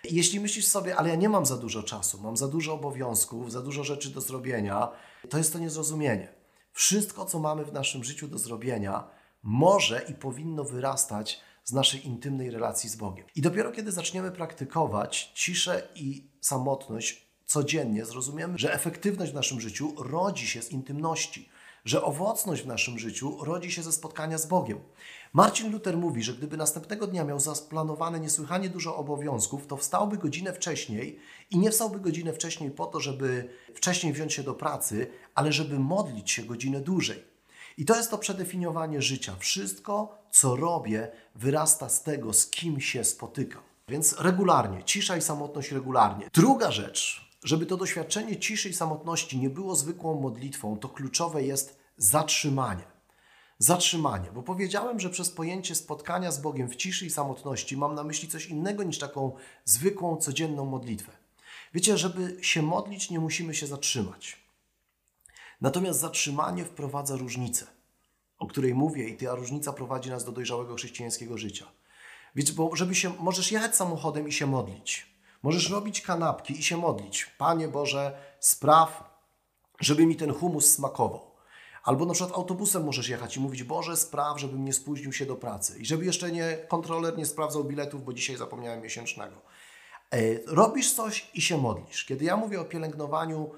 Jeśli 0.03 0.39
myślisz 0.39 0.67
sobie, 0.67 0.95
ale 0.95 1.09
ja 1.09 1.15
nie 1.15 1.29
mam 1.29 1.45
za 1.45 1.57
dużo 1.57 1.83
czasu, 1.83 2.21
mam 2.21 2.37
za 2.37 2.47
dużo 2.47 2.73
obowiązków, 2.73 3.51
za 3.51 3.61
dużo 3.61 3.83
rzeczy 3.83 4.09
do 4.09 4.21
zrobienia, 4.21 4.89
to 5.29 5.37
jest 5.37 5.53
to 5.53 5.59
niezrozumienie. 5.59 6.33
Wszystko, 6.73 7.25
co 7.25 7.39
mamy 7.39 7.65
w 7.65 7.73
naszym 7.73 8.03
życiu 8.03 8.27
do 8.27 8.37
zrobienia, 8.37 9.07
może 9.43 10.05
i 10.09 10.13
powinno 10.13 10.63
wyrastać 10.63 11.41
z 11.63 11.73
naszej 11.73 12.07
intymnej 12.07 12.51
relacji 12.51 12.89
z 12.89 12.95
Bogiem. 12.95 13.25
I 13.35 13.41
dopiero 13.41 13.71
kiedy 13.71 13.91
zaczniemy 13.91 14.31
praktykować 14.31 15.31
ciszę 15.35 15.87
i 15.95 16.29
samotność 16.41 17.27
codziennie, 17.45 18.05
zrozumiemy, 18.05 18.57
że 18.57 18.73
efektywność 18.73 19.31
w 19.31 19.35
naszym 19.35 19.61
życiu 19.61 19.93
rodzi 19.97 20.47
się 20.47 20.61
z 20.61 20.71
intymności, 20.71 21.49
że 21.87 22.03
owocność 22.03 22.63
w 22.63 22.67
naszym 22.67 22.99
życiu 22.99 23.37
rodzi 23.43 23.71
się 23.71 23.83
ze 23.83 23.91
spotkania 23.91 24.37
z 24.37 24.45
Bogiem. 24.45 24.79
Marcin 25.33 25.71
Luther 25.71 25.97
mówi, 25.97 26.23
że 26.23 26.33
gdyby 26.33 26.57
następnego 26.57 27.07
dnia 27.07 27.23
miał 27.23 27.39
zaplanowane 27.39 28.19
niesłychanie 28.19 28.69
dużo 28.69 28.95
obowiązków, 28.95 29.67
to 29.67 29.77
wstałby 29.77 30.17
godzinę 30.17 30.53
wcześniej 30.53 31.19
i 31.51 31.57
nie 31.57 31.71
wstałby 31.71 31.99
godzinę 31.99 32.33
wcześniej 32.33 32.71
po 32.71 32.85
to, 32.85 32.99
żeby 32.99 33.49
wcześniej 33.75 34.13
wziąć 34.13 34.33
się 34.33 34.43
do 34.43 34.53
pracy, 34.53 35.07
ale 35.35 35.51
żeby 35.51 35.79
modlić 35.79 36.31
się 36.31 36.43
godzinę 36.43 36.81
dłużej. 36.81 37.23
I 37.77 37.85
to 37.85 37.95
jest 37.95 38.11
to 38.11 38.17
przedefiniowanie 38.17 39.01
życia. 39.01 39.35
Wszystko, 39.39 40.17
co 40.31 40.55
robię, 40.55 41.11
wyrasta 41.35 41.89
z 41.89 42.03
tego, 42.03 42.33
z 42.33 42.47
kim 42.47 42.81
się 42.81 43.03
spotykam. 43.03 43.61
Więc 43.87 44.19
regularnie, 44.19 44.83
cisza 44.83 45.17
i 45.17 45.21
samotność 45.21 45.71
regularnie. 45.71 46.29
Druga 46.33 46.71
rzecz, 46.71 47.26
żeby 47.43 47.65
to 47.65 47.77
doświadczenie 47.77 48.37
ciszy 48.37 48.69
i 48.69 48.73
samotności 48.73 49.39
nie 49.39 49.49
było 49.49 49.75
zwykłą 49.75 50.21
modlitwą, 50.21 50.77
to 50.79 50.89
kluczowe 50.89 51.43
jest 51.43 51.79
zatrzymanie. 51.97 52.83
Zatrzymanie, 53.59 54.31
bo 54.31 54.43
powiedziałem, 54.43 54.99
że 54.99 55.09
przez 55.09 55.29
pojęcie 55.29 55.75
spotkania 55.75 56.31
z 56.31 56.41
Bogiem 56.41 56.69
w 56.69 56.75
ciszy 56.75 57.05
i 57.05 57.09
samotności 57.09 57.77
mam 57.77 57.95
na 57.95 58.03
myśli 58.03 58.29
coś 58.29 58.45
innego 58.45 58.83
niż 58.83 58.99
taką 58.99 59.31
zwykłą, 59.65 60.17
codzienną 60.17 60.65
modlitwę. 60.65 61.11
Wiecie, 61.73 61.97
żeby 61.97 62.37
się 62.41 62.61
modlić, 62.61 63.09
nie 63.09 63.19
musimy 63.19 63.55
się 63.55 63.67
zatrzymać. 63.67 64.37
Natomiast 65.61 65.99
zatrzymanie 65.99 66.65
wprowadza 66.65 67.15
różnicę, 67.15 67.67
o 68.37 68.47
której 68.47 68.73
mówię, 68.73 69.09
i 69.09 69.17
ta 69.17 69.35
różnica 69.35 69.73
prowadzi 69.73 70.09
nas 70.09 70.25
do 70.25 70.31
dojrzałego 70.31 70.75
chrześcijańskiego 70.75 71.37
życia. 71.37 71.65
Więc 72.35 72.51
bo 72.51 72.75
żeby 72.75 72.95
się, 72.95 73.13
możesz 73.19 73.51
jechać 73.51 73.75
samochodem 73.75 74.27
i 74.27 74.31
się 74.31 74.45
modlić. 74.45 75.16
Możesz 75.43 75.69
robić 75.69 76.01
kanapki 76.01 76.59
i 76.59 76.63
się 76.63 76.77
modlić. 76.77 77.25
Panie 77.37 77.67
Boże, 77.67 78.17
spraw, 78.39 79.19
żeby 79.79 80.05
mi 80.05 80.15
ten 80.15 80.33
humus 80.33 80.73
smakował. 80.73 81.27
Albo 81.83 82.05
na 82.05 82.13
przykład 82.13 82.37
autobusem 82.37 82.83
możesz 82.83 83.09
jechać 83.09 83.37
i 83.37 83.39
mówić, 83.39 83.63
Boże, 83.63 83.97
spraw, 83.97 84.39
żebym 84.39 84.65
nie 84.65 84.73
spóźnił 84.73 85.13
się 85.13 85.25
do 85.25 85.35
pracy. 85.35 85.79
I 85.79 85.85
żeby 85.85 86.05
jeszcze 86.05 86.31
nie 86.31 86.57
kontroler 86.67 87.17
nie 87.17 87.25
sprawdzał 87.25 87.63
biletów, 87.63 88.05
bo 88.05 88.13
dzisiaj 88.13 88.37
zapomniałem 88.37 88.81
miesięcznego. 88.81 89.35
E, 90.11 90.19
robisz 90.45 90.93
coś 90.93 91.31
i 91.33 91.41
się 91.41 91.57
modlisz. 91.57 92.05
Kiedy 92.05 92.25
ja 92.25 92.37
mówię 92.37 92.61
o 92.61 92.65
pielęgnowaniu 92.65 93.51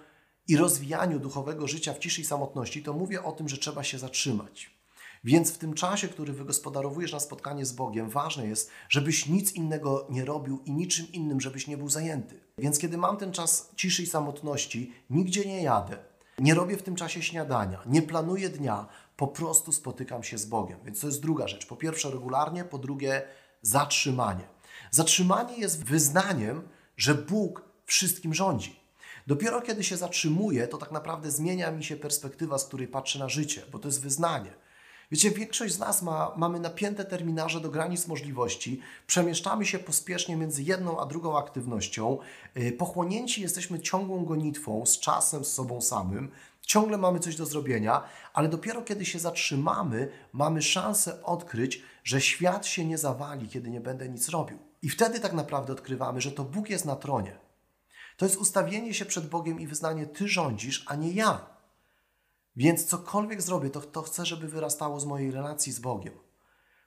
i 0.48 0.58
rozwijaniu 0.58 1.20
duchowego 1.20 1.68
życia 1.68 1.94
w 1.94 2.00
ciszy 2.00 2.22
i 2.22 2.26
samotności, 2.26 2.84
to 2.84 2.94
mówię 2.94 3.24
o 3.24 3.32
tym, 3.32 3.50
że 3.50 3.58
trzeba 3.58 3.84
się 3.84 4.00
zatrzymać. 4.00 4.79
Więc 5.24 5.52
w 5.52 5.58
tym 5.58 5.74
czasie, 5.74 6.08
który 6.08 6.34
wygospodarowujesz 6.34 7.14
na 7.14 7.20
spotkanie 7.20 7.66
z 7.66 7.74
Bogiem, 7.74 8.10
ważne 8.10 8.48
jest, 8.48 8.72
żebyś 8.90 9.26
nic 9.26 9.54
innego 9.54 10.08
nie 10.10 10.26
robił 10.26 10.62
i 10.66 10.72
niczym 10.72 11.12
innym, 11.12 11.42
żebyś 11.42 11.68
nie 11.68 11.78
był 11.78 11.90
zajęty. 11.90 12.40
Więc 12.58 12.80
kiedy 12.80 12.98
mam 12.98 13.18
ten 13.18 13.32
czas 13.32 13.72
ciszy 13.76 14.04
i 14.04 14.08
samotności, 14.08 14.94
nigdzie 15.10 15.46
nie 15.46 15.64
jadę, 15.64 15.98
nie 16.40 16.54
robię 16.54 16.78
w 16.78 16.84
tym 16.84 16.96
czasie 16.96 17.22
śniadania, 17.22 17.82
nie 17.86 18.02
planuję 18.02 18.50
dnia, 18.50 18.88
po 19.16 19.28
prostu 19.28 19.72
spotykam 19.72 20.24
się 20.24 20.38
z 20.38 20.46
Bogiem. 20.46 20.80
Więc 20.86 21.00
to 21.00 21.08
jest 21.08 21.22
druga 21.22 21.48
rzecz. 21.48 21.66
Po 21.66 21.76
pierwsze 21.76 22.12
regularnie, 22.12 22.64
po 22.64 22.78
drugie 22.78 23.22
zatrzymanie. 23.62 24.48
Zatrzymanie 24.92 25.58
jest 25.58 25.84
wyznaniem, 25.84 26.62
że 26.98 27.16
Bóg 27.16 27.64
wszystkim 27.86 28.34
rządzi. 28.34 28.80
Dopiero 29.28 29.62
kiedy 29.62 29.84
się 29.84 29.98
zatrzymuję, 29.98 30.68
to 30.68 30.78
tak 30.78 30.92
naprawdę 30.92 31.32
zmienia 31.32 31.72
mi 31.72 31.84
się 31.84 31.96
perspektywa, 31.96 32.58
z 32.58 32.66
której 32.66 32.88
patrzę 32.88 33.20
na 33.20 33.30
życie, 33.30 33.62
bo 33.72 33.80
to 33.80 33.88
jest 33.88 34.02
wyznanie. 34.02 34.54
Wiecie, 35.12 35.32
większość 35.32 35.74
z 35.74 35.80
nas 35.80 36.02
ma, 36.02 36.34
mamy 36.38 36.60
napięte 36.60 37.06
terminarze 37.06 37.62
do 37.62 37.70
granic 37.70 38.08
możliwości, 38.08 38.82
przemieszczamy 39.08 39.66
się 39.66 39.80
pospiesznie 39.80 40.36
między 40.36 40.64
jedną 40.64 41.00
a 41.00 41.06
drugą 41.06 41.38
aktywnością, 41.38 42.18
yy, 42.56 42.72
pochłonięci 42.72 43.42
jesteśmy 43.42 43.80
ciągłą 43.80 44.26
gonitwą 44.26 44.86
z 44.86 45.00
czasem, 45.00 45.46
z 45.46 45.54
sobą 45.54 45.82
samym, 45.82 46.32
ciągle 46.62 46.98
mamy 46.98 47.20
coś 47.20 47.36
do 47.36 47.46
zrobienia, 47.46 48.04
ale 48.34 48.50
dopiero 48.50 48.82
kiedy 48.82 49.06
się 49.06 49.20
zatrzymamy, 49.20 50.12
mamy 50.34 50.62
szansę 50.62 51.24
odkryć, 51.24 51.84
że 52.04 52.22
świat 52.22 52.66
się 52.66 52.86
nie 52.86 52.98
zawali, 52.98 53.50
kiedy 53.50 53.70
nie 53.70 53.82
będę 53.82 54.10
nic 54.10 54.30
robił. 54.30 54.58
I 54.82 54.90
wtedy 54.90 55.20
tak 55.20 55.34
naprawdę 55.34 55.74
odkrywamy, 55.74 56.22
że 56.22 56.32
to 56.32 56.44
Bóg 56.44 56.70
jest 56.70 56.86
na 56.86 56.96
tronie. 56.96 57.38
To 58.18 58.26
jest 58.26 58.38
ustawienie 58.38 58.94
się 58.94 59.06
przed 59.06 59.30
Bogiem 59.30 59.60
i 59.60 59.68
wyznanie: 59.68 60.06
Ty 60.06 60.28
rządzisz, 60.28 60.86
a 60.88 60.96
nie 60.96 61.12
ja. 61.12 61.59
Więc 62.56 62.86
cokolwiek 62.86 63.42
zrobię, 63.42 63.70
to, 63.70 63.82
to 63.82 64.02
chcę, 64.02 64.26
żeby 64.26 64.48
wyrastało 64.48 65.00
z 65.00 65.06
mojej 65.06 65.32
relacji 65.32 65.72
z 65.72 65.80
Bogiem. 65.80 66.14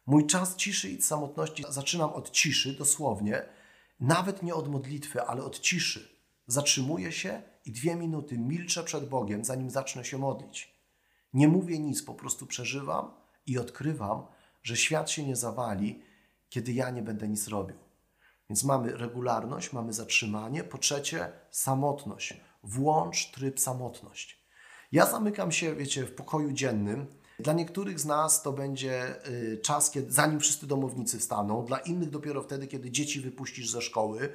Mój 0.07 0.27
czas 0.27 0.57
ciszy 0.57 0.91
i 0.91 1.03
samotności 1.03 1.65
zaczynam 1.69 2.11
od 2.11 2.31
ciszy, 2.31 2.77
dosłownie, 2.79 3.43
nawet 4.01 4.43
nie 4.43 4.55
od 4.55 4.69
modlitwy, 4.69 5.23
ale 5.23 5.45
od 5.45 5.61
ciszy. 5.61 6.19
Zatrzymuję 6.47 7.13
się 7.13 7.43
i 7.65 7.73
dwie 7.73 7.97
minuty 7.97 8.39
milczę 8.39 8.85
przed 8.85 9.09
Bogiem, 9.09 9.45
zanim 9.45 9.71
zacznę 9.71 10.05
się 10.05 10.19
modlić. 10.19 10.83
Nie 11.33 11.49
mówię 11.49 11.79
nic, 11.79 12.03
po 12.03 12.15
prostu 12.15 12.47
przeżywam 12.47 13.11
i 13.47 13.59
odkrywam, 13.59 14.27
że 14.63 14.77
świat 14.77 15.11
się 15.11 15.27
nie 15.27 15.37
zawali, 15.37 16.03
kiedy 16.49 16.73
ja 16.73 16.91
nie 16.91 17.03
będę 17.03 17.29
nic 17.29 17.49
robił. 17.49 17.77
Więc 18.51 18.65
mamy 18.65 18.97
regularność, 18.97 19.73
mamy 19.73 19.93
zatrzymanie. 19.93 20.65
Po 20.65 20.79
trzecie, 20.79 21.33
samotność. 21.51 22.41
Włącz 22.63 23.31
tryb 23.31 23.61
samotność. 23.61 24.42
Ja 24.93 25.07
zamykam 25.07 25.53
się, 25.53 25.75
wiecie, 25.75 26.07
w 26.07 26.15
pokoju 26.15 26.53
dziennym. 26.53 27.07
Dla 27.39 27.53
niektórych 27.53 28.01
z 28.01 28.05
nas 28.05 28.43
to 28.43 28.53
będzie 28.53 29.27
y, 29.29 29.59
czas, 29.63 29.91
kiedy, 29.91 30.13
zanim 30.13 30.41
wszyscy 30.41 30.67
domownicy 30.67 31.19
wstaną, 31.19 31.65
dla 31.65 31.79
innych 31.79 32.11
dopiero 32.11 32.43
wtedy, 32.43 32.67
kiedy 32.67 32.91
dzieci 32.91 33.21
wypuścisz 33.21 33.71
ze 33.71 33.83
szkoły. 33.83 34.33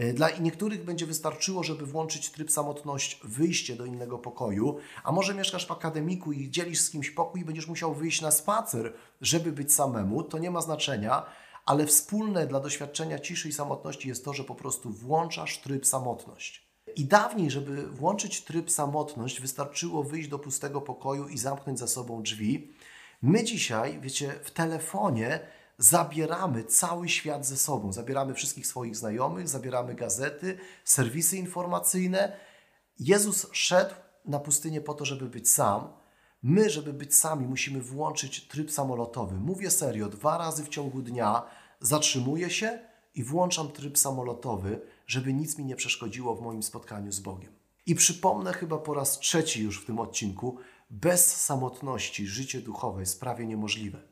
Y, 0.00 0.12
dla 0.12 0.30
niektórych 0.30 0.84
będzie 0.84 1.06
wystarczyło, 1.06 1.62
żeby 1.62 1.86
włączyć 1.86 2.30
tryb 2.30 2.50
samotność, 2.50 3.20
wyjście 3.24 3.76
do 3.76 3.84
innego 3.84 4.18
pokoju, 4.18 4.78
a 5.04 5.12
może 5.12 5.34
mieszkasz 5.34 5.66
w 5.66 5.72
akademiku 5.72 6.32
i 6.32 6.50
dzielisz 6.50 6.80
z 6.80 6.90
kimś 6.90 7.10
pokój 7.10 7.40
i 7.40 7.44
będziesz 7.44 7.68
musiał 7.68 7.94
wyjść 7.94 8.20
na 8.20 8.30
spacer, 8.30 8.92
żeby 9.20 9.52
być 9.52 9.74
samemu, 9.74 10.22
to 10.22 10.38
nie 10.38 10.50
ma 10.50 10.60
znaczenia, 10.60 11.26
ale 11.66 11.86
wspólne 11.86 12.46
dla 12.46 12.60
doświadczenia 12.60 13.18
ciszy 13.18 13.48
i 13.48 13.52
samotności 13.52 14.08
jest 14.08 14.24
to, 14.24 14.32
że 14.32 14.44
po 14.44 14.54
prostu 14.54 14.90
włączasz 14.90 15.58
tryb 15.58 15.86
samotność. 15.86 16.67
I 16.96 17.04
dawniej, 17.04 17.50
żeby 17.50 17.86
włączyć 17.86 18.44
tryb 18.44 18.70
samotność, 18.70 19.40
wystarczyło 19.40 20.02
wyjść 20.02 20.28
do 20.28 20.38
pustego 20.38 20.80
pokoju 20.80 21.28
i 21.28 21.38
zamknąć 21.38 21.78
za 21.78 21.86
sobą 21.86 22.22
drzwi. 22.22 22.72
My 23.22 23.44
dzisiaj, 23.44 24.00
wiecie, 24.00 24.34
w 24.44 24.50
telefonie 24.50 25.40
zabieramy 25.78 26.64
cały 26.64 27.08
świat 27.08 27.46
ze 27.46 27.56
sobą. 27.56 27.92
Zabieramy 27.92 28.34
wszystkich 28.34 28.66
swoich 28.66 28.96
znajomych, 28.96 29.48
zabieramy 29.48 29.94
gazety, 29.94 30.58
serwisy 30.84 31.36
informacyjne. 31.36 32.32
Jezus 32.98 33.46
szedł 33.52 33.94
na 34.24 34.38
pustynię 34.38 34.80
po 34.80 34.94
to, 34.94 35.04
żeby 35.04 35.26
być 35.26 35.50
sam. 35.50 35.92
My, 36.42 36.70
żeby 36.70 36.92
być 36.92 37.14
sami, 37.14 37.46
musimy 37.46 37.80
włączyć 37.80 38.48
tryb 38.48 38.70
samolotowy. 38.70 39.36
Mówię 39.36 39.70
serio, 39.70 40.08
dwa 40.08 40.38
razy 40.38 40.64
w 40.64 40.68
ciągu 40.68 41.02
dnia 41.02 41.42
zatrzymuję 41.80 42.50
się 42.50 42.78
i 43.18 43.24
włączam 43.24 43.68
tryb 43.72 43.98
samolotowy, 43.98 44.80
żeby 45.06 45.32
nic 45.32 45.58
mi 45.58 45.64
nie 45.64 45.76
przeszkodziło 45.76 46.34
w 46.34 46.42
moim 46.42 46.62
spotkaniu 46.62 47.12
z 47.12 47.20
Bogiem. 47.20 47.52
I 47.86 47.94
przypomnę 47.94 48.52
chyba 48.52 48.78
po 48.78 48.94
raz 48.94 49.18
trzeci 49.18 49.62
już 49.62 49.82
w 49.82 49.86
tym 49.86 49.98
odcinku, 49.98 50.56
bez 50.90 51.36
samotności 51.36 52.26
życie 52.26 52.60
duchowe 52.60 53.00
jest 53.00 53.20
prawie 53.20 53.46
niemożliwe. 53.46 54.02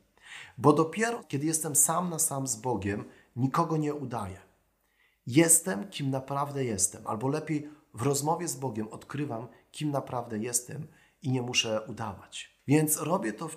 Bo 0.59 0.73
dopiero 0.73 1.25
kiedy 1.29 1.47
jestem 1.47 1.77
sam 1.77 2.11
na 2.11 2.19
sam 2.19 2.47
z 2.47 2.57
Bogiem, 2.57 3.05
nikogo 3.37 3.77
nie 3.77 3.95
udaję. 3.95 4.39
Jestem, 5.27 5.89
kim 5.89 6.11
naprawdę 6.11 6.65
jestem, 6.65 7.07
albo 7.07 7.29
lepiej 7.29 7.69
w 7.95 8.03
rozmowie 8.03 8.49
z 8.49 8.57
Bogiem 8.57 8.89
odkrywam, 8.89 9.49
kim 9.73 9.91
naprawdę 9.91 10.39
jestem 10.39 10.87
i 11.23 11.31
nie 11.31 11.43
muszę 11.43 11.81
udawać. 11.89 12.61
Więc 12.69 12.97
robię 12.97 13.33
to 13.33 13.49
w 13.49 13.57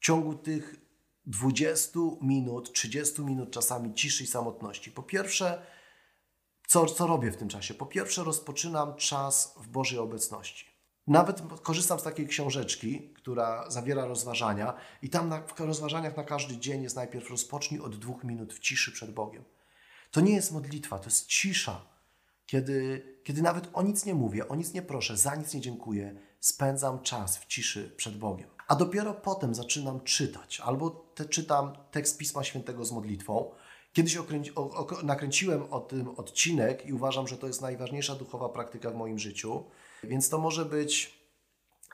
ciągu 0.00 0.34
tych 0.34 0.87
20 1.28 1.98
minut, 2.20 2.72
30 2.72 3.22
minut 3.22 3.50
czasami 3.50 3.94
ciszy 3.94 4.24
i 4.24 4.26
samotności. 4.26 4.90
Po 4.90 5.02
pierwsze, 5.02 5.62
co, 6.66 6.86
co 6.86 7.06
robię 7.06 7.30
w 7.30 7.36
tym 7.36 7.48
czasie? 7.48 7.74
Po 7.74 7.86
pierwsze, 7.86 8.24
rozpoczynam 8.24 8.96
czas 8.96 9.54
w 9.56 9.68
Bożej 9.68 9.98
obecności. 9.98 10.66
Nawet 11.06 11.42
korzystam 11.62 12.00
z 12.00 12.02
takiej 12.02 12.26
książeczki, 12.26 13.14
która 13.14 13.70
zawiera 13.70 14.06
rozważania, 14.06 14.74
i 15.02 15.10
tam 15.10 15.28
na, 15.28 15.42
w 15.42 15.60
rozważaniach 15.60 16.16
na 16.16 16.24
każdy 16.24 16.56
dzień 16.56 16.82
jest 16.82 16.96
najpierw 16.96 17.30
rozpocznij 17.30 17.80
od 17.80 17.96
dwóch 17.96 18.24
minut 18.24 18.54
w 18.54 18.58
ciszy 18.58 18.92
przed 18.92 19.14
Bogiem. 19.14 19.44
To 20.10 20.20
nie 20.20 20.34
jest 20.34 20.52
modlitwa, 20.52 20.98
to 20.98 21.04
jest 21.04 21.26
cisza, 21.26 21.80
kiedy, 22.46 23.04
kiedy 23.24 23.42
nawet 23.42 23.70
o 23.72 23.82
nic 23.82 24.04
nie 24.04 24.14
mówię, 24.14 24.48
o 24.48 24.56
nic 24.56 24.72
nie 24.72 24.82
proszę, 24.82 25.16
za 25.16 25.34
nic 25.34 25.54
nie 25.54 25.60
dziękuję, 25.60 26.20
spędzam 26.40 27.02
czas 27.02 27.38
w 27.38 27.46
ciszy 27.46 27.94
przed 27.96 28.18
Bogiem. 28.18 28.57
A 28.68 28.74
dopiero 28.74 29.14
potem 29.14 29.54
zaczynam 29.54 30.00
czytać, 30.00 30.60
albo 30.60 30.90
te, 30.90 31.24
czytam 31.24 31.72
tekst 31.90 32.18
Pisma 32.18 32.44
Świętego 32.44 32.84
z 32.84 32.92
modlitwą, 32.92 33.50
Kiedyś 33.92 34.16
okręci, 34.16 34.54
o, 34.54 34.60
o, 34.60 35.02
nakręciłem 35.02 35.72
o 35.72 35.80
tym 35.80 36.08
odcinek 36.08 36.86
i 36.86 36.92
uważam, 36.92 37.28
że 37.28 37.38
to 37.38 37.46
jest 37.46 37.60
najważniejsza 37.60 38.14
duchowa 38.14 38.48
praktyka 38.48 38.90
w 38.90 38.94
moim 38.94 39.18
życiu, 39.18 39.64
więc 40.04 40.28
to 40.28 40.38
może 40.38 40.64
być 40.64 41.17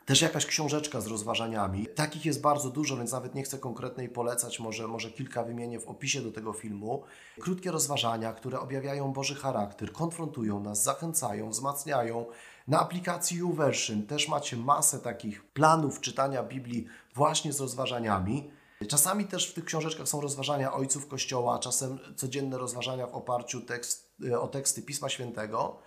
też 0.05 0.23
jakaś 0.23 0.47
książeczka 0.47 1.01
z 1.01 1.07
rozważaniami. 1.07 1.87
Takich 1.87 2.25
jest 2.25 2.41
bardzo 2.41 2.71
dużo, 2.71 2.97
więc 2.97 3.13
nawet 3.13 3.35
nie 3.35 3.43
chcę 3.43 3.59
konkretnej 3.59 4.09
polecać, 4.09 4.61
może, 4.61 4.89
może 4.89 5.11
kilka 5.11 5.45
wymienię 5.45 5.81
w 5.81 5.89
opisie 5.89 6.21
do 6.21 6.33
tego 6.33 6.53
filmu. 6.53 7.03
Krótkie 7.41 7.71
rozważania, 7.71 8.33
które 8.33 8.61
objawiają 8.61 9.13
Boży 9.13 9.35
charakter, 9.35 9.93
konfrontują 9.93 10.61
nas, 10.61 10.83
zachęcają, 10.83 11.51
wzmacniają. 11.51 12.27
Na 12.69 12.81
aplikacji 12.81 13.39
YouVersion 13.39 14.07
też 14.07 14.29
macie 14.29 14.57
masę 14.57 14.99
takich 14.99 15.45
planów 15.45 16.01
czytania 16.01 16.43
Biblii 16.43 16.87
właśnie 17.15 17.53
z 17.53 17.61
rozważaniami. 17.61 18.51
Czasami 18.89 19.25
też 19.25 19.51
w 19.51 19.55
tych 19.55 19.65
książeczkach 19.65 20.09
są 20.09 20.21
rozważania 20.21 20.73
ojców 20.73 21.09
Kościoła, 21.09 21.59
czasem 21.59 21.99
codzienne 22.17 22.59
rozważania 22.59 23.07
w 23.07 23.15
oparciu 23.15 23.61
tekst, 23.61 24.15
e, 24.29 24.41
o 24.41 24.49
teksty 24.49 24.83
Pisma 24.83 25.09
Świętego. 25.09 25.79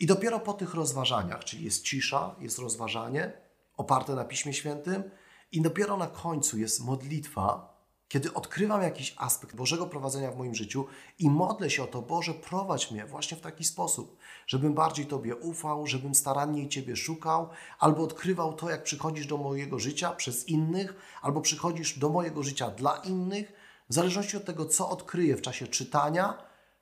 I 0.00 0.06
dopiero 0.06 0.40
po 0.40 0.52
tych 0.52 0.74
rozważaniach, 0.74 1.44
czyli 1.44 1.64
jest 1.64 1.84
cisza, 1.84 2.34
jest 2.40 2.58
rozważanie 2.58 3.45
oparte 3.76 4.14
na 4.14 4.24
Piśmie 4.24 4.52
Świętym, 4.52 5.10
i 5.52 5.62
dopiero 5.62 5.96
na 5.96 6.06
końcu 6.06 6.58
jest 6.58 6.84
modlitwa, 6.84 7.76
kiedy 8.08 8.34
odkrywam 8.34 8.82
jakiś 8.82 9.14
aspekt 9.18 9.56
Bożego 9.56 9.86
prowadzenia 9.86 10.30
w 10.30 10.36
moim 10.36 10.54
życiu 10.54 10.86
i 11.18 11.30
modlę 11.30 11.70
się 11.70 11.82
o 11.82 11.86
to, 11.86 12.02
Boże, 12.02 12.34
prowadź 12.34 12.90
mnie 12.90 13.06
właśnie 13.06 13.36
w 13.36 13.40
taki 13.40 13.64
sposób, 13.64 14.16
żebym 14.46 14.74
bardziej 14.74 15.06
Tobie 15.06 15.36
ufał, 15.36 15.86
żebym 15.86 16.14
staranniej 16.14 16.68
Ciebie 16.68 16.96
szukał, 16.96 17.48
albo 17.78 18.02
odkrywał 18.02 18.52
to, 18.52 18.70
jak 18.70 18.82
przychodzisz 18.82 19.26
do 19.26 19.36
mojego 19.36 19.78
życia 19.78 20.12
przez 20.12 20.48
innych, 20.48 20.94
albo 21.22 21.40
przychodzisz 21.40 21.98
do 21.98 22.08
mojego 22.08 22.42
życia 22.42 22.70
dla 22.70 22.96
innych, 22.96 23.52
w 23.90 23.94
zależności 23.94 24.36
od 24.36 24.44
tego, 24.44 24.66
co 24.66 24.90
odkryję 24.90 25.36
w 25.36 25.42
czasie 25.42 25.66
czytania, 25.66 26.38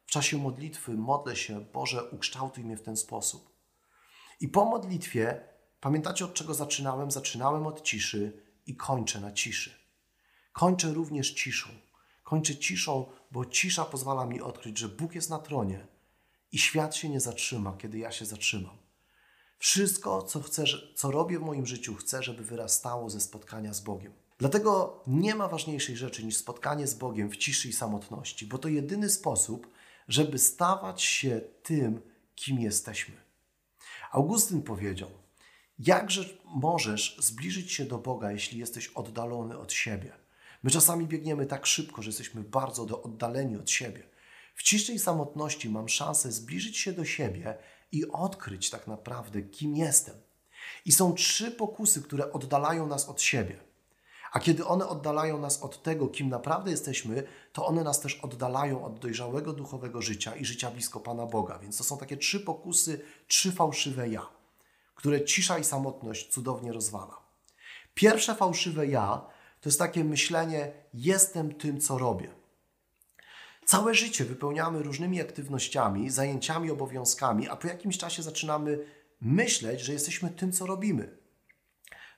w 0.06 0.10
czasie 0.10 0.38
modlitwy, 0.38 0.94
modlę 0.94 1.36
się, 1.36 1.60
Boże, 1.60 2.10
ukształtuj 2.10 2.64
mnie 2.64 2.76
w 2.76 2.82
ten 2.82 2.96
sposób. 2.96 3.50
I 4.40 4.48
po 4.48 4.64
modlitwie, 4.64 5.53
pamiętacie 5.84 6.24
od 6.24 6.34
czego 6.34 6.54
zaczynałem? 6.54 7.10
Zaczynałem 7.10 7.66
od 7.66 7.82
ciszy 7.82 8.42
i 8.66 8.76
kończę 8.76 9.20
na 9.20 9.32
ciszy. 9.32 9.70
Kończę 10.52 10.92
również 10.92 11.30
ciszą. 11.30 11.70
Kończę 12.22 12.56
ciszą, 12.56 13.06
bo 13.30 13.44
cisza 13.44 13.84
pozwala 13.84 14.26
mi 14.26 14.40
odkryć, 14.40 14.78
że 14.78 14.88
Bóg 14.88 15.14
jest 15.14 15.30
na 15.30 15.38
tronie 15.38 15.86
i 16.52 16.58
świat 16.58 16.96
się 16.96 17.08
nie 17.08 17.20
zatrzyma, 17.20 17.76
kiedy 17.78 17.98
ja 17.98 18.12
się 18.12 18.24
zatrzymam. 18.24 18.76
Wszystko, 19.58 20.22
co 20.22 20.40
chcę, 20.40 20.64
co 20.94 21.10
robię 21.10 21.38
w 21.38 21.42
moim 21.42 21.66
życiu, 21.66 21.94
chcę, 21.94 22.22
żeby 22.22 22.44
wyrastało 22.44 23.10
ze 23.10 23.20
spotkania 23.20 23.74
z 23.74 23.80
Bogiem. 23.80 24.12
Dlatego 24.38 25.02
nie 25.06 25.34
ma 25.34 25.48
ważniejszej 25.48 25.96
rzeczy 25.96 26.24
niż 26.24 26.36
spotkanie 26.36 26.86
z 26.86 26.94
Bogiem 26.94 27.30
w 27.30 27.36
ciszy 27.36 27.68
i 27.68 27.72
samotności, 27.72 28.46
bo 28.46 28.58
to 28.58 28.68
jedyny 28.68 29.10
sposób, 29.10 29.70
żeby 30.08 30.38
stawać 30.38 31.02
się 31.02 31.40
tym, 31.62 32.02
kim 32.34 32.60
jesteśmy. 32.60 33.16
Augustyn 34.12 34.62
powiedział: 34.62 35.23
Jakże 35.78 36.24
możesz 36.44 37.16
zbliżyć 37.20 37.72
się 37.72 37.84
do 37.84 37.98
Boga, 37.98 38.32
jeśli 38.32 38.58
jesteś 38.58 38.88
oddalony 38.88 39.58
od 39.58 39.72
siebie? 39.72 40.12
My 40.62 40.70
czasami 40.70 41.06
biegniemy 41.06 41.46
tak 41.46 41.66
szybko, 41.66 42.02
że 42.02 42.08
jesteśmy 42.08 42.42
bardzo 42.42 43.02
oddaleni 43.02 43.56
od 43.56 43.70
siebie. 43.70 44.02
W 44.54 44.62
ciszej 44.62 44.98
samotności 44.98 45.70
mam 45.70 45.88
szansę 45.88 46.32
zbliżyć 46.32 46.78
się 46.78 46.92
do 46.92 47.04
siebie 47.04 47.58
i 47.92 48.08
odkryć 48.08 48.70
tak 48.70 48.86
naprawdę, 48.86 49.42
kim 49.42 49.76
jestem. 49.76 50.14
I 50.84 50.92
są 50.92 51.14
trzy 51.14 51.50
pokusy, 51.50 52.02
które 52.02 52.32
oddalają 52.32 52.86
nas 52.86 53.08
od 53.08 53.22
siebie. 53.22 53.60
A 54.32 54.40
kiedy 54.40 54.66
one 54.66 54.88
oddalają 54.88 55.40
nas 55.40 55.62
od 55.62 55.82
tego, 55.82 56.08
kim 56.08 56.28
naprawdę 56.28 56.70
jesteśmy, 56.70 57.22
to 57.52 57.66
one 57.66 57.84
nas 57.84 58.00
też 58.00 58.14
oddalają 58.14 58.84
od 58.84 58.98
dojrzałego 58.98 59.52
duchowego 59.52 60.02
życia 60.02 60.36
i 60.36 60.44
życia 60.44 60.70
blisko 60.70 61.00
Pana 61.00 61.26
Boga. 61.26 61.58
Więc 61.58 61.78
to 61.78 61.84
są 61.84 61.98
takie 61.98 62.16
trzy 62.16 62.40
pokusy, 62.40 63.00
trzy 63.28 63.52
fałszywe 63.52 64.08
ja, 64.08 64.26
które 64.94 65.24
cisza 65.24 65.58
i 65.58 65.64
samotność 65.64 66.32
cudownie 66.32 66.72
rozwala. 66.72 67.18
Pierwsze 67.94 68.34
fałszywe 68.34 68.86
ja 68.86 69.26
to 69.60 69.68
jest 69.68 69.78
takie 69.78 70.04
myślenie: 70.04 70.72
jestem 70.94 71.54
tym, 71.54 71.80
co 71.80 71.98
robię. 71.98 72.34
Całe 73.66 73.94
życie 73.94 74.24
wypełniamy 74.24 74.82
różnymi 74.82 75.20
aktywnościami, 75.20 76.10
zajęciami, 76.10 76.70
obowiązkami, 76.70 77.48
a 77.48 77.56
po 77.56 77.66
jakimś 77.66 77.98
czasie 77.98 78.22
zaczynamy 78.22 78.78
myśleć, 79.20 79.80
że 79.80 79.92
jesteśmy 79.92 80.30
tym, 80.30 80.52
co 80.52 80.66
robimy. 80.66 81.16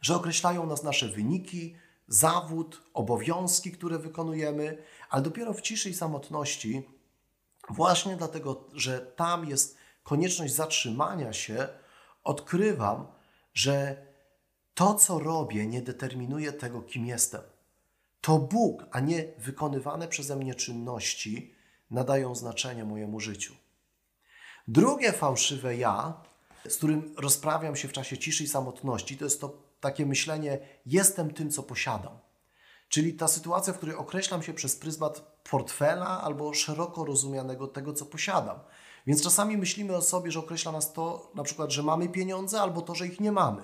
Że 0.01 0.17
określają 0.17 0.67
nas 0.67 0.83
nasze 0.83 1.09
wyniki, 1.09 1.77
zawód, 2.09 2.83
obowiązki, 2.95 3.73
które 3.73 3.99
wykonujemy, 3.99 4.83
ale 5.11 5.23
dopiero 5.23 5.53
w 5.53 5.61
ciszy 5.61 5.91
i 5.91 5.95
samotności, 5.95 6.89
właśnie 7.71 8.17
dlatego, 8.17 8.69
że 8.73 9.01
tam 9.01 9.49
jest 9.49 9.77
konieczność 10.03 10.55
zatrzymania 10.55 11.33
się, 11.33 11.69
odkrywam, 12.27 13.07
że 13.55 14.07
to, 14.75 14.95
co 14.95 15.19
robię, 15.19 15.67
nie 15.67 15.83
determinuje 15.83 16.53
tego, 16.53 16.83
kim 16.83 17.07
jestem. 17.07 17.43
To 18.21 18.39
Bóg, 18.39 18.87
a 18.91 19.01
nie 19.01 19.25
wykonywane 19.39 20.09
przeze 20.09 20.37
mnie 20.37 20.55
czynności 20.55 21.55
nadają 21.91 22.35
znaczenie 22.35 22.85
mojemu 22.85 23.21
życiu. 23.21 23.55
Drugie 24.69 25.13
fałszywe 25.13 25.77
ja, 25.77 26.23
z 26.69 26.77
którym 26.77 27.15
rozprawiam 27.19 27.77
się 27.77 27.89
w 27.89 27.93
czasie 27.93 28.19
ciszy 28.19 28.45
i 28.45 28.49
samotności, 28.49 29.17
to 29.17 29.25
jest 29.25 29.41
to 29.41 29.63
takie 29.81 30.07
myślenie: 30.07 30.59
jestem 30.87 31.35
tym, 31.35 31.51
co 31.51 31.63
posiadam. 31.63 32.19
Czyli 32.89 33.15
ta 33.15 33.29
sytuacja, 33.29 33.73
w 33.73 33.77
której 33.77 33.97
określam 33.97 34.43
się 34.43 34.55
przez 34.55 34.77
pryzmat 34.77 35.41
portfela 35.51 36.23
albo 36.23 36.55
szeroko 36.55 37.05
rozumianego 37.05 37.67
tego, 37.67 37.93
co 37.93 38.07
posiadam. 38.07 38.59
Więc 39.07 39.23
czasami 39.23 39.57
myślimy 39.57 39.97
o 39.97 40.03
sobie, 40.03 40.31
że 40.31 40.39
określa 40.39 40.73
nas 40.73 40.93
to, 40.93 41.33
na 41.35 41.43
przykład, 41.43 41.71
że 41.71 41.83
mamy 41.83 42.09
pieniądze, 42.09 42.61
albo 42.61 42.83
to, 42.83 42.95
że 42.95 43.07
ich 43.07 43.21
nie 43.21 43.33
mamy. 43.33 43.63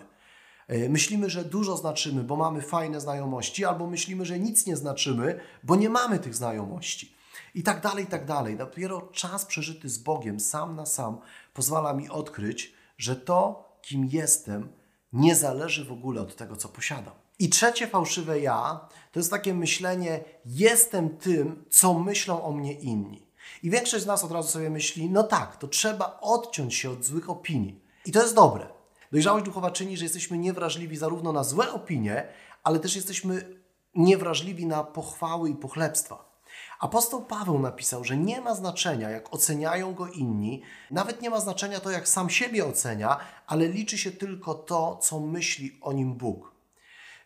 E, 0.69 0.89
myślimy, 0.89 1.31
że 1.31 1.45
dużo 1.45 1.77
znaczymy, 1.77 2.25
bo 2.25 2.37
mamy 2.37 2.63
fajne 2.63 3.01
znajomości, 3.01 3.65
albo 3.65 3.87
myślimy, 3.87 4.27
że 4.27 4.39
nic 4.39 4.67
nie 4.67 4.77
znaczymy, 4.77 5.41
bo 5.63 5.77
nie 5.77 5.91
mamy 5.91 6.19
tych 6.19 6.35
znajomości. 6.35 7.15
I 7.55 7.63
tak 7.63 7.81
dalej, 7.81 8.05
i 8.05 8.07
tak 8.07 8.27
dalej. 8.27 8.57
Dopiero 8.57 9.01
czas 9.01 9.45
przeżyty 9.45 9.89
z 9.89 9.99
Bogiem 9.99 10.41
sam 10.41 10.77
na 10.77 10.87
sam 10.87 11.19
pozwala 11.55 11.93
mi 11.93 12.09
odkryć, 12.09 12.75
że 12.99 13.17
to, 13.17 13.69
kim 13.83 14.09
jestem, 14.13 14.69
nie 15.13 15.37
zależy 15.37 15.85
w 15.85 15.93
ogóle 15.93 16.21
od 16.21 16.37
tego, 16.37 16.57
co 16.57 16.69
posiadam. 16.69 17.15
I 17.39 17.49
trzecie 17.49 17.87
fałszywe 17.87 18.41
ja 18.41 18.89
to 19.13 19.21
jest 19.21 19.31
takie 19.31 19.55
myślenie: 19.55 20.25
jestem 20.45 21.17
tym, 21.17 21.65
co 21.71 21.95
myślą 21.95 22.43
o 22.43 22.53
mnie 22.53 22.73
inni. 22.73 23.32
I 23.63 23.71
większość 23.71 24.05
z 24.05 24.07
nas 24.07 24.25
od 24.25 24.33
razu 24.33 24.49
sobie 24.49 24.71
myśli: 24.71 25.11
no 25.11 25.23
tak, 25.23 25.57
to 25.57 25.69
trzeba 25.69 26.19
odciąć 26.21 26.75
się 26.75 26.91
od 26.91 27.05
złych 27.05 27.31
opinii. 27.31 27.81
I 28.07 28.13
to 28.13 28.23
jest 28.23 28.35
dobre. 28.35 28.67
Dojrzałość 29.13 29.45
duchowa 29.45 29.71
czyni, 29.71 29.97
że 29.97 30.05
jesteśmy 30.05 30.39
niewrażliwi 30.39 30.97
zarówno 30.97 31.33
na 31.33 31.45
złe 31.45 31.73
opinie, 31.73 32.27
ale 32.63 32.79
też 32.79 32.97
jesteśmy 32.97 33.63
niewrażliwi 33.95 34.67
na 34.67 34.85
pochwały 34.85 35.51
i 35.51 35.55
pochlebstwa. 35.55 36.33
Apostoł 36.81 37.25
Paweł 37.25 37.59
napisał, 37.59 38.05
że 38.05 38.17
nie 38.17 38.41
ma 38.41 38.55
znaczenia, 38.55 39.11
jak 39.11 39.35
oceniają 39.35 39.95
go 39.95 40.09
inni, 40.09 40.63
nawet 40.91 41.23
nie 41.23 41.31
ma 41.31 41.41
znaczenia 41.41 41.81
to, 41.81 41.91
jak 41.91 42.09
sam 42.09 42.31
siebie 42.31 42.67
ocenia, 42.67 43.19
ale 43.47 43.69
liczy 43.69 43.99
się 43.99 44.11
tylko 44.11 44.55
to, 44.55 44.97
co 45.03 45.21
myśli 45.21 45.79
o 45.81 45.93
nim 45.93 46.15
Bóg. 46.15 46.53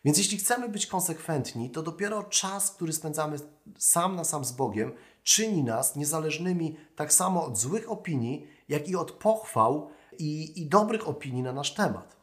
Więc 0.05 0.17
jeśli 0.17 0.37
chcemy 0.37 0.69
być 0.69 0.87
konsekwentni, 0.87 1.69
to 1.69 1.83
dopiero 1.83 2.23
czas, 2.23 2.71
który 2.71 2.93
spędzamy 2.93 3.37
sam 3.77 4.15
na 4.15 4.23
sam 4.23 4.45
z 4.45 4.51
Bogiem, 4.51 4.93
czyni 5.27 5.63
nas 5.63 5.95
niezależnymi 5.95 6.75
tak 6.95 7.13
samo 7.13 7.45
od 7.45 7.57
złych 7.57 7.91
opinii, 7.91 8.47
jak 8.69 8.89
i 8.89 8.95
od 8.95 9.11
pochwał 9.11 9.89
i, 10.19 10.61
i 10.61 10.69
dobrych 10.69 11.07
opinii 11.07 11.43
na 11.43 11.53
nasz 11.53 11.73
temat. 11.73 12.17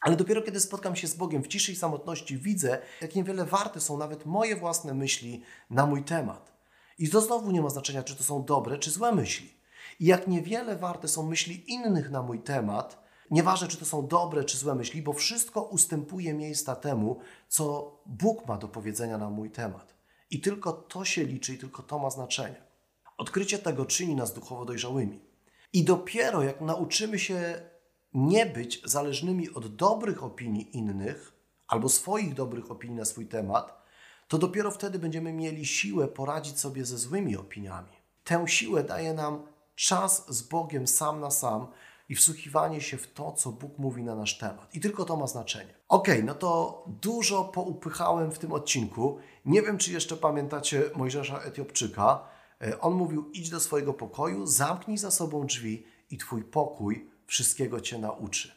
Ale 0.00 0.16
dopiero 0.16 0.42
kiedy 0.42 0.60
spotkam 0.60 0.96
się 0.96 1.06
z 1.06 1.14
Bogiem 1.14 1.42
w 1.42 1.48
ciszy 1.48 1.72
i 1.72 1.76
samotności, 1.76 2.38
widzę, 2.38 2.78
jak 3.00 3.14
niewiele 3.14 3.44
warte 3.44 3.80
są 3.80 3.96
nawet 3.96 4.26
moje 4.26 4.56
własne 4.56 4.94
myśli 4.94 5.42
na 5.70 5.86
mój 5.86 6.04
temat. 6.04 6.52
I 6.98 7.10
to 7.10 7.20
znowu 7.20 7.50
nie 7.50 7.62
ma 7.62 7.68
znaczenia, 7.68 8.02
czy 8.02 8.16
to 8.16 8.24
są 8.24 8.44
dobre, 8.44 8.78
czy 8.78 8.90
złe 8.90 9.12
myśli. 9.14 9.54
I 10.00 10.06
jak 10.06 10.28
niewiele 10.28 10.76
warte 10.76 11.08
są 11.08 11.26
myśli 11.26 11.72
innych 11.72 12.10
na 12.10 12.22
mój 12.22 12.40
temat, 12.40 13.02
nieważne, 13.30 13.68
czy 13.68 13.76
to 13.76 13.84
są 13.84 14.06
dobre, 14.06 14.44
czy 14.44 14.58
złe 14.58 14.74
myśli, 14.74 15.02
bo 15.02 15.12
wszystko 15.12 15.62
ustępuje 15.62 16.34
miejsca 16.34 16.76
temu, 16.76 17.18
co 17.48 17.96
Bóg 18.06 18.48
ma 18.48 18.58
do 18.58 18.68
powiedzenia 18.68 19.18
na 19.18 19.30
mój 19.30 19.50
temat. 19.50 19.91
I 20.32 20.40
tylko 20.40 20.72
to 20.72 21.04
się 21.04 21.24
liczy, 21.24 21.54
i 21.54 21.58
tylko 21.58 21.82
to 21.82 21.98
ma 21.98 22.10
znaczenie. 22.10 22.62
Odkrycie 23.18 23.58
tego 23.58 23.84
czyni 23.84 24.14
nas 24.14 24.34
duchowo 24.34 24.64
dojrzałymi. 24.64 25.20
I 25.72 25.84
dopiero 25.84 26.42
jak 26.42 26.60
nauczymy 26.60 27.18
się 27.18 27.62
nie 28.14 28.46
być 28.46 28.82
zależnymi 28.84 29.50
od 29.50 29.76
dobrych 29.76 30.24
opinii 30.24 30.76
innych 30.76 31.32
albo 31.68 31.88
swoich 31.88 32.34
dobrych 32.34 32.70
opinii 32.70 32.96
na 32.96 33.04
swój 33.04 33.26
temat, 33.26 33.82
to 34.28 34.38
dopiero 34.38 34.70
wtedy 34.70 34.98
będziemy 34.98 35.32
mieli 35.32 35.66
siłę 35.66 36.08
poradzić 36.08 36.60
sobie 36.60 36.84
ze 36.84 36.98
złymi 36.98 37.36
opiniami. 37.36 37.92
Tę 38.24 38.44
siłę 38.48 38.84
daje 38.84 39.14
nam 39.14 39.46
czas 39.74 40.34
z 40.34 40.42
Bogiem 40.42 40.86
sam 40.86 41.20
na 41.20 41.30
sam 41.30 41.66
i 42.12 42.14
wsłuchiwanie 42.14 42.80
się 42.80 42.96
w 42.96 43.12
to, 43.12 43.32
co 43.32 43.52
Bóg 43.52 43.78
mówi 43.78 44.02
na 44.02 44.14
nasz 44.14 44.38
temat. 44.38 44.74
I 44.74 44.80
tylko 44.80 45.04
to 45.04 45.16
ma 45.16 45.26
znaczenie. 45.26 45.74
Ok, 45.88 46.08
no 46.24 46.34
to 46.34 46.84
dużo 47.02 47.44
poupychałem 47.44 48.32
w 48.32 48.38
tym 48.38 48.52
odcinku. 48.52 49.18
Nie 49.44 49.62
wiem, 49.62 49.78
czy 49.78 49.92
jeszcze 49.92 50.16
pamiętacie 50.16 50.82
Mojżesza 50.96 51.38
Etiopczyka. 51.38 52.28
E, 52.60 52.80
on 52.80 52.94
mówił: 52.94 53.30
idź 53.30 53.50
do 53.50 53.60
swojego 53.60 53.94
pokoju, 53.94 54.46
zamknij 54.46 54.98
za 54.98 55.10
sobą 55.10 55.46
drzwi 55.46 55.86
i 56.10 56.18
Twój 56.18 56.44
pokój 56.44 57.10
wszystkiego 57.26 57.80
Cię 57.80 57.98
nauczy. 57.98 58.52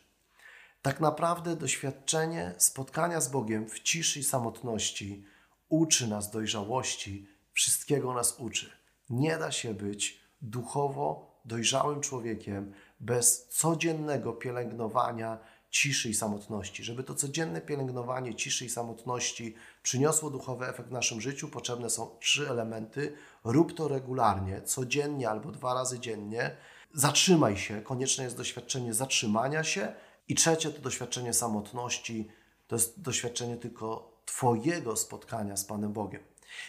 Tak 0.82 1.00
naprawdę 1.00 1.56
doświadczenie 1.56 2.54
spotkania 2.58 3.22
z 3.22 3.30
Bogiem 3.30 3.70
w 3.70 3.80
ciszy 3.80 4.20
i 4.20 4.24
samotności 4.24 5.26
uczy 5.70 6.08
nas 6.08 6.32
dojrzałości, 6.32 7.28
wszystkiego 7.54 8.14
nas 8.14 8.40
uczy. 8.40 8.72
Nie 9.10 9.38
da 9.38 9.52
się 9.52 9.74
być 9.74 10.20
duchowo 10.42 11.36
dojrzałym 11.46 12.02
człowiekiem 12.02 12.74
bez 13.06 13.48
codziennego 13.50 14.34
pielęgnowania 14.34 15.38
ciszy 15.70 16.10
i 16.10 16.14
samotności. 16.14 16.84
Żeby 16.84 17.04
to 17.04 17.16
codzienne 17.16 17.62
pielęgnowanie 17.62 18.36
ciszy 18.36 18.66
i 18.66 18.70
samotności 18.70 19.56
przyniosło 19.84 20.30
duchowy 20.30 20.68
efekt 20.68 20.90
w 20.90 20.92
naszym 20.92 21.22
życiu, 21.22 21.48
potrzebne 21.48 21.90
są 21.90 22.10
trzy 22.20 22.50
elementy. 22.50 23.14
Rób 23.44 23.74
to 23.74 23.88
regularnie, 23.88 24.62
codziennie 24.62 25.30
albo 25.30 25.52
dwa 25.52 25.74
razy 25.74 26.00
dziennie. 26.00 26.56
Zatrzymaj 26.94 27.58
się, 27.58 27.82
konieczne 27.82 28.24
jest 28.24 28.38
doświadczenie 28.38 28.94
zatrzymania 28.94 29.64
się. 29.64 29.94
I 30.28 30.36
trzecie 30.36 30.70
to 30.70 30.82
doświadczenie 30.82 31.34
samotności, 31.34 32.28
to 32.68 32.76
jest 32.76 33.02
doświadczenie 33.02 33.58
tylko 33.58 34.16
Twojego 34.26 34.96
spotkania 34.96 35.58
z 35.58 35.66
Panem 35.66 35.94
Bogiem. 35.94 36.22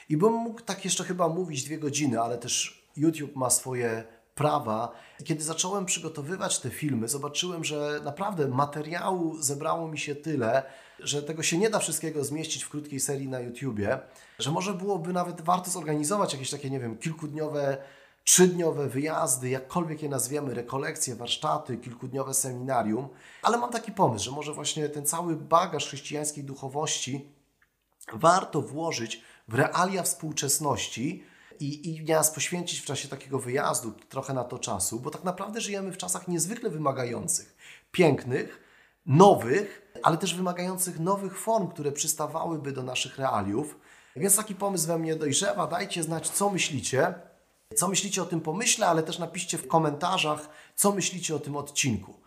I 0.09 0.16
bym 0.16 0.33
mógł 0.33 0.61
tak 0.61 0.85
jeszcze 0.85 1.05
chyba 1.05 1.29
mówić 1.29 1.64
dwie 1.64 1.79
godziny, 1.79 2.20
ale 2.20 2.38
też 2.38 2.87
YouTube 2.96 3.37
ma 3.37 3.51
swoje 3.51 4.16
prawa. 4.37 4.92
Kiedy 5.25 5.44
zacząłem 5.44 5.87
przygotowywać 5.87 6.59
te 6.59 6.70
filmy, 6.70 7.09
zobaczyłem, 7.09 7.64
że 7.64 8.01
naprawdę 8.05 8.49
materiału 8.49 9.42
zebrało 9.42 9.88
mi 9.88 9.99
się 9.99 10.14
tyle, 10.14 10.62
że 10.99 11.22
tego 11.22 11.42
się 11.42 11.59
nie 11.59 11.70
da 11.70 11.79
wszystkiego 11.79 12.25
zmieścić 12.25 12.64
w 12.64 12.68
krótkiej 12.68 13.01
serii 13.01 13.29
na 13.29 13.40
YouTubie, 13.40 13.99
że 14.38 14.51
może 14.51 14.75
byłoby 14.75 15.12
nawet 15.12 15.40
warto 15.40 15.70
zorganizować 15.70 16.33
jakieś 16.33 16.51
takie, 16.51 16.70
nie 16.70 16.81
wiem, 16.81 16.99
kilkudniowe, 16.99 17.79
trzydniowe 18.25 18.88
wyjazdy, 18.88 19.49
jakkolwiek 19.49 20.03
je 20.03 20.09
nazwiemy, 20.09 20.55
rekolekcje, 20.55 21.14
warsztaty, 21.14 21.77
kilkudniowe 21.77 22.35
seminarium. 22.35 23.09
Ale 23.42 23.59
mam 23.59 23.70
taki 23.70 23.92
pomysł, 23.92 24.25
że 24.25 24.31
może 24.31 24.53
właśnie 24.53 24.88
ten 24.88 25.07
cały 25.07 25.37
bagaż 25.37 25.87
chrześcijańskiej 25.87 26.44
duchowości 26.44 27.29
warto 28.12 28.62
włożyć 28.62 29.22
w 29.49 29.55
realia 29.55 30.03
współczesności, 30.03 31.25
i, 31.61 31.97
i 31.97 32.05
nas 32.05 32.31
poświęcić 32.31 32.81
w 32.81 32.85
czasie 32.85 33.09
takiego 33.09 33.38
wyjazdu 33.38 33.92
trochę 34.09 34.35
na 34.35 34.45
to 34.45 34.59
czasu, 34.59 35.01
bo 35.01 35.11
tak 35.11 35.25
naprawdę 35.25 35.61
żyjemy 35.61 35.92
w 35.92 35.97
czasach 35.97 36.29
niezwykle 36.29 36.71
wymagających. 36.71 37.57
pięknych, 37.92 38.61
nowych, 39.07 39.92
ale 40.03 40.16
też 40.16 40.35
wymagających 40.35 41.01
nowych 41.01 41.38
form, 41.38 41.69
które 41.69 41.92
przystawałyby 41.92 42.73
do 42.73 42.83
naszych 42.83 43.19
realiów. 43.19 43.79
Więc 44.16 44.37
taki 44.37 44.55
pomysł 44.55 44.87
we 44.87 44.99
mnie 44.99 45.16
dojrzewa. 45.16 45.66
Dajcie 45.66 46.03
znać, 46.03 46.29
co 46.29 46.51
myślicie. 46.51 47.14
Co 47.77 47.88
myślicie 47.88 48.23
o 48.23 48.27
tym 48.27 48.40
pomyśle, 48.40 48.87
ale 48.87 49.03
też 49.03 49.19
napiszcie 49.19 49.59
w 49.59 49.69
komentarzach, 49.69 50.49
co 50.75 50.92
myślicie 50.92 51.35
o 51.35 51.38
tym 51.38 51.57
odcinku. 51.57 52.26